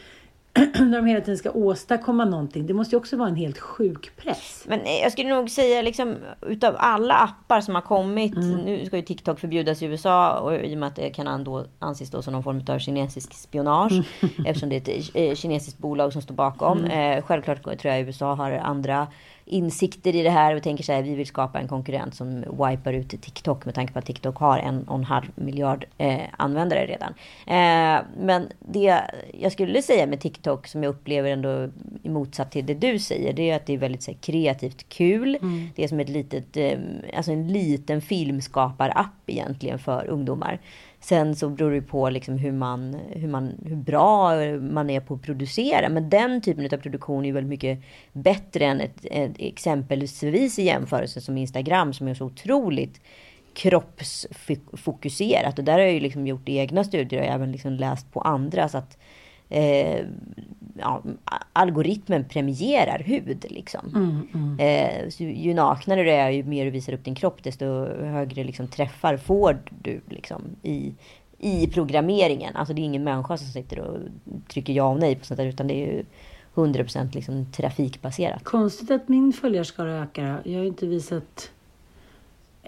[0.74, 2.68] där de hela tiden ska åstadkomma någonting.
[2.68, 4.66] Det måste ju också vara en helt sjuk press.
[4.68, 8.36] Men eh, jag skulle nog säga liksom utav alla appar som har kommit.
[8.36, 11.66] Nu ska ju TikTok förbjudas i USA och i och med att det kan ändå
[11.80, 13.94] anses då som någon form av kinesisk spionage.
[14.46, 16.86] eftersom det är ett eh, kinesiskt bolag som står bakom.
[16.86, 19.08] Eh, självklart tror jag USA har andra
[19.46, 22.94] insikter i det här och tänker så här, vi vill skapa en konkurrent som wipar
[22.94, 26.86] ut TikTok med tanke på att TikTok har en och en halv miljard eh, användare
[26.86, 27.14] redan.
[27.48, 29.02] Eh, men det
[29.34, 31.70] jag skulle säga med TikTok som jag upplever ändå
[32.04, 34.90] i motsats till det du säger, det är att det är väldigt så här, kreativt
[34.90, 35.38] kul.
[35.76, 36.80] Det är som ett litet, eh,
[37.18, 40.60] alltså en liten filmskaparapp egentligen för ungdomar.
[41.06, 45.14] Sen så beror det på liksom hur, man, hur, man, hur bra man är på
[45.14, 45.90] att producera.
[45.90, 47.80] Men den typen av produktion är ju väldigt mycket
[48.14, 53.02] bättre än ett, ett exempelvis i jämförelse som Instagram som är så otroligt
[53.54, 55.60] kroppsfokuserat.
[55.60, 58.70] Och där har jag ju liksom gjort egna studier och även liksom läst på andra.
[58.70, 58.98] Så att
[59.50, 60.06] eh,
[60.78, 61.04] ja,
[61.54, 63.46] algoritmen premierar hud.
[63.50, 63.92] Liksom.
[64.60, 67.66] Eh, så ju naknare du är, ju mer du visar upp din kropp, desto
[68.06, 70.94] högre liksom, träffar får du liksom, i,
[71.40, 72.56] i programmeringen.
[72.56, 73.98] Alltså det är ingen människa som sitter och
[74.48, 76.04] trycker ja och nej på sånt där, utan det är ju
[76.56, 78.44] 100% liksom trafikbaserat.
[78.44, 80.42] Konstigt att min följarskara ökar.
[80.44, 81.52] Jag har ju inte visat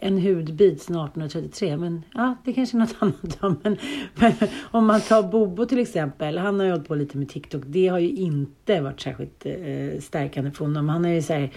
[0.02, 1.78] en hudbit sedan 1833.
[1.78, 3.39] Men ja, det kanske är något annat.
[3.41, 3.56] då.
[3.64, 3.78] Men,
[4.16, 4.34] men
[4.72, 6.38] om man tar Bobo till exempel.
[6.38, 7.64] Han har ju hållit på lite med TikTok.
[7.66, 10.89] Det har ju inte varit särskilt eh, stärkande för honom.
[10.89, 11.52] Han är ju så här,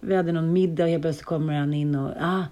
[0.00, 2.42] vi hade någon middag och helt plötsligt kommer han in och ah,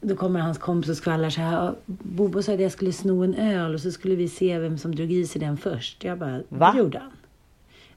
[0.00, 1.68] då kommer hans kompis och skvallrar så här.
[1.68, 4.78] "Ah, Bobo sa att jag skulle sno en öl och så skulle vi se vem
[4.78, 6.04] som drog i sig den först.
[6.04, 6.72] Jag bara, Va?
[6.72, 7.10] det gjorde han.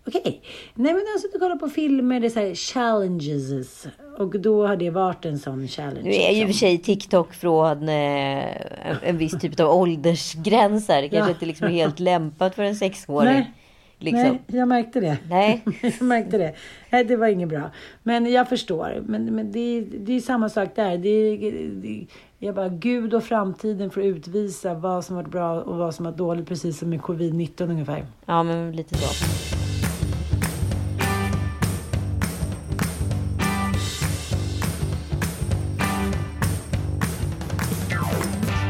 [0.07, 0.41] Okej.
[0.73, 3.87] Nej men jag har suttit och kollat på filmer, det är så här challenges.
[4.17, 6.01] Och då har det varit en sån challenge.
[6.03, 6.53] Nu är ju i och för liksom.
[6.59, 11.01] sig TikTok från eh, en, viss typ av åldersgränser.
[11.01, 11.29] Kanske Ja.
[11.29, 13.33] inte liksom helt lämpat för en sexåring.
[13.33, 13.53] Nej.
[13.99, 14.21] Liksom.
[14.21, 15.17] Nej, jag märkte det.
[15.29, 15.61] Nej.
[15.81, 16.53] jag märkte det.
[16.89, 17.71] Nej, det var inget bra.
[18.03, 19.03] Men jag förstår.
[19.05, 20.97] Men, men det, är- det är samma sak där.
[20.97, 21.37] Det,
[21.81, 22.05] det,
[22.39, 26.17] jag bara, Gud och framtiden får utvisa vad som varit bra och vad som varit
[26.17, 26.47] dåligt.
[26.47, 28.05] Precis som med covid-19 ungefär.
[28.25, 29.66] Ja, men lite så.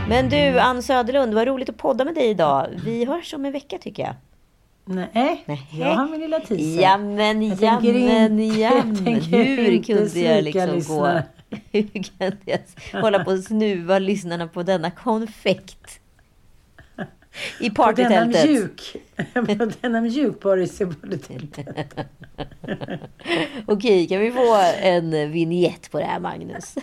[0.10, 2.68] Men du, Ann Söderlund, vad roligt att podda med dig idag.
[2.86, 4.14] Vi hörs om en vecka tycker jag.
[4.86, 5.62] Nej, Nej.
[5.72, 6.82] jag har min lilla teaser.
[6.82, 8.96] Jamen, Jag tänker jamen, inte- jamen.
[8.96, 10.76] jag tänker Hur inte kunde jag liksom gå...
[10.76, 11.24] lyssnare.
[11.72, 16.00] Hur kunde jag hålla på och snuva lyssnarna på denna konfekt?
[17.60, 18.50] I På denna partytältet.
[18.50, 18.96] mjuk,
[19.34, 21.96] på denna i partytältet.
[23.66, 26.76] Okej, kan vi få en vignett på det här Magnus?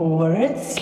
[0.00, 0.76] Årets.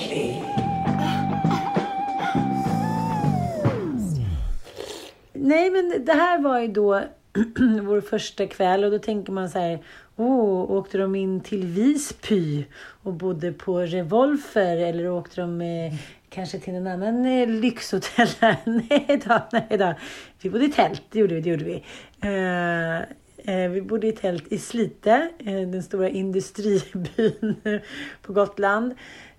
[5.33, 6.95] Nej, men det här var ju då
[7.83, 9.79] vår första kväll och då tänker man så här,
[10.17, 12.65] åh, åkte de in till Visby
[13.03, 15.95] och bodde på Revolver eller åkte de eh,
[16.29, 18.29] kanske till en annan eh, lyxhotell?
[18.65, 19.95] nej då, nej då.
[20.41, 21.85] Vi bodde i tält, det gjorde vi, det gjorde vi.
[22.21, 23.03] Eh,
[23.71, 27.57] vi bodde i tält i Slite, eh, den stora industribyn
[28.23, 28.95] på Gotland.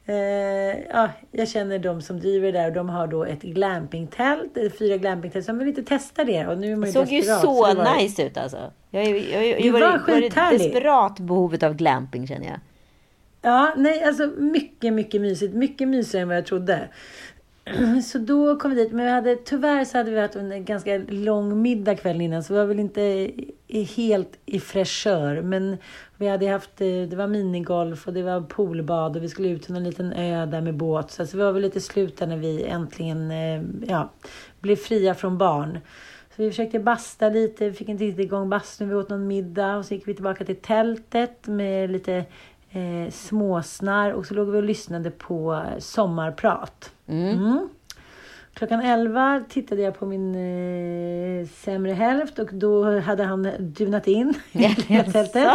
[0.06, 0.16] Eh,
[0.90, 4.70] ja, jag känner de som driver det där och de har då ett glampingtält, eh,
[4.80, 6.48] fyra glampingtält, så de vill inte testa det.
[6.48, 8.72] Och nu är man Det ju såg ju desperat, så det var- nice ut alltså.
[8.90, 10.64] Jag, jag, jag, jag, Det var var, skithärligt.
[10.64, 12.60] desperat behovet av glamping känner jag.
[13.42, 15.54] Ja, nej, alltså mycket, mycket mysigt.
[15.54, 16.90] Mycket mysigare än vad jag trodde.
[18.04, 20.98] Så då kom vi dit, men vi hade, tyvärr så hade vi haft en ganska
[20.98, 23.32] lång middag kvällen innan, så vi var väl inte
[23.96, 25.42] helt i fräschör.
[25.42, 25.78] Men
[26.18, 29.64] vi hade haft, eh, det var minigolf och det var poolbad och vi skulle ut
[29.64, 31.12] till en liten ö där med båt.
[31.12, 34.10] Så alltså, vi var väl lite slut där när vi äntligen eh, ja,
[34.60, 35.80] blev fria från barn.
[36.36, 39.78] Så vi försökte basta lite, vi fick inte riktigt igång bastun, vi åt någon middag
[39.78, 42.26] och så gick vi tillbaka till tältet med lite
[42.70, 46.92] eh, småsnar och så låg vi och lyssnade på sommarprat.
[47.10, 47.70] Mm.
[48.54, 54.34] Klockan 11 tittade jag på min eh, sämre hälft och då hade han dunat in
[54.52, 55.12] i Jaså?
[55.12, 55.52] tältet.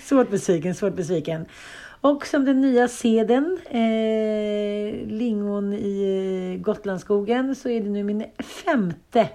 [0.00, 1.46] svårt besviken, svårt besviken.
[2.00, 8.24] Och som den nya seden, eh, lingon i eh, Gotlandsskogen, så är det nu min
[8.38, 9.28] femte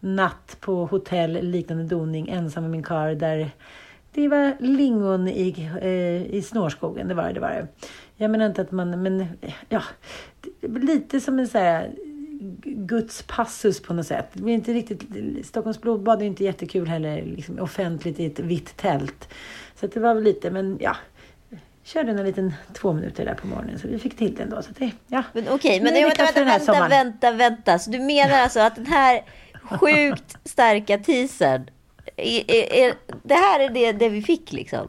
[0.00, 3.50] natt på hotell liknande doning ensam med min kar där
[4.16, 7.08] det var lingon i, eh, i snårskogen.
[7.08, 7.66] Det var det, det var det.
[8.16, 9.26] Jag menar inte att man, men
[9.68, 9.82] ja,
[10.60, 11.90] lite som en så här
[12.64, 14.26] Guds passus på något sätt.
[14.32, 15.02] Det blir inte riktigt,
[15.46, 19.28] Stockholms blodbad är inte jättekul heller, liksom offentligt i ett vitt tält.
[19.80, 20.96] Så det var väl lite, men ja.
[21.84, 24.62] Körde en liten två minuter där på morgonen, så vi fick till det ändå.
[24.62, 25.22] Så det, ja.
[25.32, 27.78] Men okej, okay, men vänta, vänta, vänta, vänta, vänta, vänta.
[27.78, 29.24] Så du menar alltså att den här
[29.70, 31.70] sjukt starka teasern,
[32.16, 34.88] är, är, det här är det, det vi fick liksom?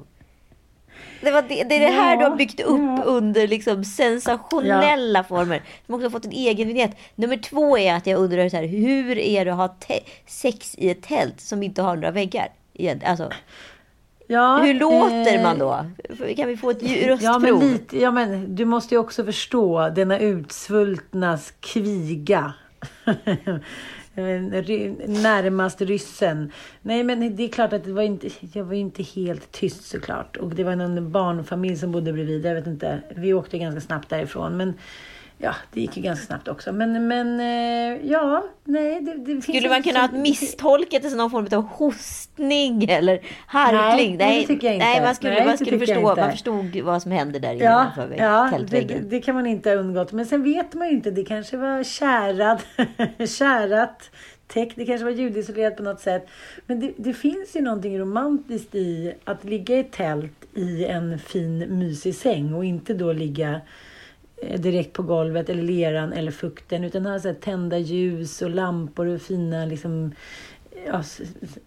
[1.22, 3.04] Det, var det, det är det här ja, du har byggt upp ja.
[3.04, 5.24] under liksom sensationella ja.
[5.24, 5.62] former.
[5.86, 6.98] Som också har fått en egen vignett.
[7.16, 10.90] Nummer två är att jag undrar så här, hur är det att ha sex i
[10.90, 12.50] ett tält som inte har några väggar?
[13.06, 13.32] Alltså,
[14.28, 15.86] ja, hur låter eh, man då?
[16.38, 17.20] Kan vi få ett röstprov?
[17.22, 22.54] Ja men, lite, ja, men du måste ju också förstå denna utsvultnas kviga.
[24.18, 24.24] Eh,
[25.08, 26.52] närmast ryssen.
[26.82, 30.38] Nej, men det är klart att det var inte, jag var inte helt tyst såklart.
[30.38, 32.46] Och det var någon barnfamilj som bodde bredvid.
[32.46, 33.02] Jag vet inte.
[33.16, 34.58] Vi åkte ganska snabbt därifrån.
[34.58, 34.74] Men
[35.38, 36.72] ja, det gick ju ganska snabbt också.
[36.72, 39.02] Men, men eh, ja, nej.
[39.02, 44.18] Det, det Skulle man kunna ha misstolkat det som någon form av hostning eller harkling?
[44.18, 44.86] Nej, nej, det tycker jag inte.
[44.86, 48.60] Nej, man skulle, nej, man skulle förstå, man förstod vad som hände där ja, ja,
[48.70, 50.12] det, det, kan man inte ha undgått.
[50.12, 51.12] Men sen vet man ju inte.
[51.12, 52.62] Det kanske var kärad,
[53.30, 54.10] kärat
[54.48, 54.76] täckt.
[54.76, 56.28] Det kanske var ljudisolerat på något sätt.
[56.66, 61.58] Men det, det, finns ju någonting romantiskt i att ligga i tält i en fin
[61.58, 63.62] mysig säng och inte då ligga
[64.58, 69.06] direkt på golvet eller leran eller fukten utan ha så här, tända ljus och lampor
[69.06, 70.12] och fina liksom
[70.86, 71.04] Ja,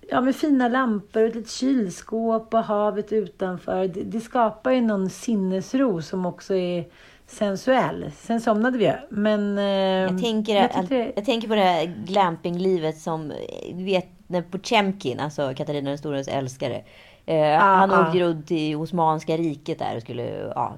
[0.08, 3.88] ja, med fina lampor och ett litet kylskåp och havet utanför.
[3.88, 6.84] Det, det, skapar ju någon sinnesro som också är
[7.26, 8.10] sensuell.
[8.16, 9.58] Sen somnade vi Men...
[9.58, 11.12] Eh, jag, tänker, jag, det...
[11.16, 13.32] jag, tänker på det här glampinglivet som,
[13.72, 16.82] du vet, på Potemkin, alltså Katarina den stores älskare.
[17.30, 18.06] Eh, ah, han ah.
[18.06, 20.76] åkte runt i Osmanska riket där och skulle ja,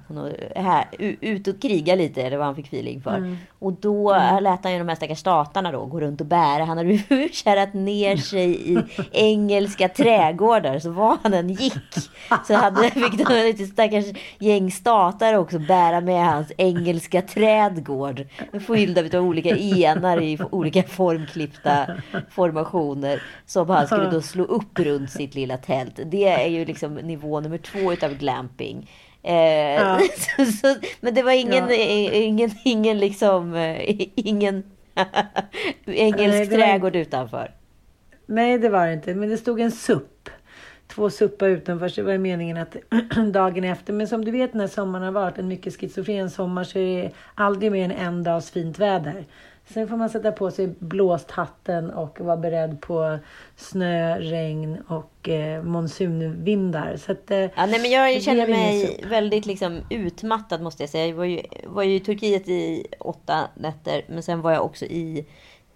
[0.57, 0.85] här,
[1.21, 3.17] ut och kriga lite, eller vad han fick feeling för.
[3.17, 3.37] Mm.
[3.59, 4.43] Och då mm.
[4.43, 6.65] lät han ju de här stackars statarna då gå runt och bära.
[6.65, 6.99] Han hade
[7.33, 8.79] kärat ner sig i
[9.13, 11.75] engelska trädgårdar, så var han än gick.
[12.47, 14.07] Så hade, fick de lite stackars
[14.39, 18.27] gäng statare också bära med hans engelska trädgård.
[18.67, 21.87] Fyllda av olika enar i olika formklippta
[22.31, 23.23] formationer.
[23.47, 26.01] Som han skulle då slå upp runt sitt lilla tält.
[26.05, 28.91] Det är ju liksom nivå nummer två utav glamping.
[29.23, 29.35] Eh,
[29.75, 30.01] ja.
[30.37, 31.75] så, så, men det var ingen, ja.
[32.13, 34.63] ingen, ingen liksom, eh, ingen
[35.87, 37.51] engelsk Nej, trädgård utanför.
[38.27, 39.15] Nej, det var det inte.
[39.15, 40.29] Men det stod en supp.
[40.87, 42.77] Två suppar utanför, så det var meningen att
[43.33, 43.93] dagen efter.
[43.93, 47.11] Men som du vet när sommaren har varit en mycket schizofren sommar så är det
[47.35, 49.25] aldrig mer än en dags fint väder.
[49.65, 53.19] Sen får man sätta på sig blåsthatten och vara beredd på
[53.57, 56.97] snö, regn och eh, monsunvindar.
[56.97, 61.07] Så att, eh, ja, nej, men jag känner mig väldigt liksom, utmattad måste jag säga.
[61.07, 64.85] Jag var ju, var ju i Turkiet i åtta nätter, men sen var jag också
[64.85, 65.27] i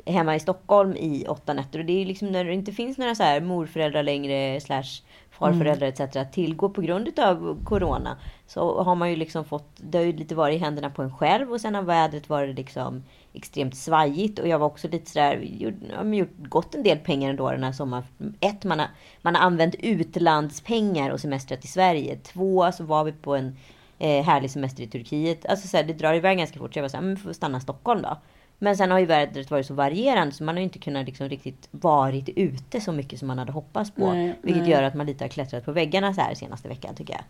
[0.06, 1.78] hemma i Stockholm i åtta nätter.
[1.78, 5.86] Och det är liksom när det inte finns några så här morföräldrar längre slash farföräldrar
[5.86, 6.08] mm.
[6.08, 6.16] etc.
[6.16, 8.16] att tillgå på grund av Corona.
[8.46, 11.16] Så har man ju liksom fått, det har ju lite varit i händerna på en
[11.16, 13.02] själv och sen har vädret varit liksom
[13.36, 15.74] extremt svajigt och jag var också lite sådär, gjort,
[16.14, 18.04] gjort gått en del pengar ändå den här sommaren.
[18.40, 18.88] Ett, man har,
[19.22, 22.16] man har använt utlandspengar och semestrat i Sverige.
[22.16, 23.56] Två, så var vi på en
[23.98, 25.46] eh, härlig semester i Turkiet.
[25.46, 26.72] Alltså så det drar iväg ganska fort.
[26.72, 28.16] Så jag var såhär, men får stanna i Stockholm då.
[28.58, 31.68] Men sen har ju vädret varit så varierande så man har inte kunnat liksom riktigt
[31.70, 34.12] varit ute så mycket som man hade hoppats på.
[34.12, 34.70] Nej, vilket nej.
[34.70, 37.22] gör att man lite har klättrat på väggarna så här senaste veckan tycker jag.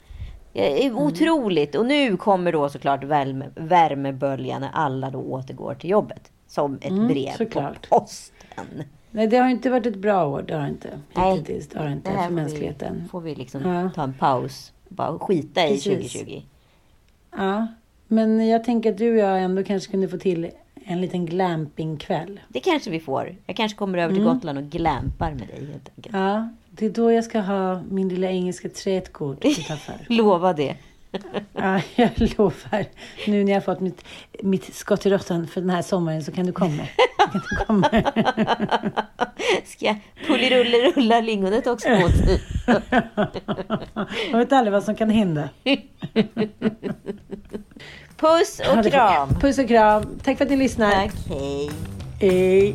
[0.57, 0.99] Mm.
[0.99, 1.75] Otroligt!
[1.75, 6.31] Och nu kommer då såklart värme, värmeböljan när alla då återgår till jobbet.
[6.47, 7.89] Som ett mm, brev såklart.
[7.89, 8.83] på posten.
[9.11, 10.43] Nej, det har inte varit ett bra år.
[10.43, 10.89] Det har det inte.
[11.15, 13.01] Nej, Hittills, det har det inte det för mänskligheten.
[13.03, 13.91] Vi, får vi liksom ja.
[13.95, 14.73] ta en paus.
[14.89, 16.13] Bara skita i Precis.
[16.13, 16.43] 2020.
[17.37, 17.67] Ja,
[18.09, 20.51] men jag tänker att du och jag ändå kanske kunde få till
[20.85, 22.41] en liten glampingkväll.
[22.49, 23.37] Det kanske vi får.
[23.47, 24.35] Jag kanske kommer över till mm.
[24.35, 26.17] Gotland och glampar med dig helt enkelt.
[26.17, 26.49] Ja,
[26.79, 29.45] det är då jag ska ha min lilla engelska trädgård
[30.09, 30.77] Lova det.
[31.53, 32.87] ja, jag lovar.
[33.27, 34.05] Nu när jag har fått mitt,
[34.43, 36.87] mitt skott i råttan för den här sommaren så kan du komma.
[37.19, 37.91] Kan du komma.
[39.65, 39.97] Ska jag
[40.97, 42.13] rulla lingonet också mot
[44.31, 45.49] Jag vet aldrig vad som kan hända.
[48.17, 49.29] Puss och kram.
[49.41, 50.19] Puss och kram.
[50.25, 50.91] Tack för att ni lyssnar.
[50.91, 51.71] Tack, hej.
[52.21, 52.75] Hej.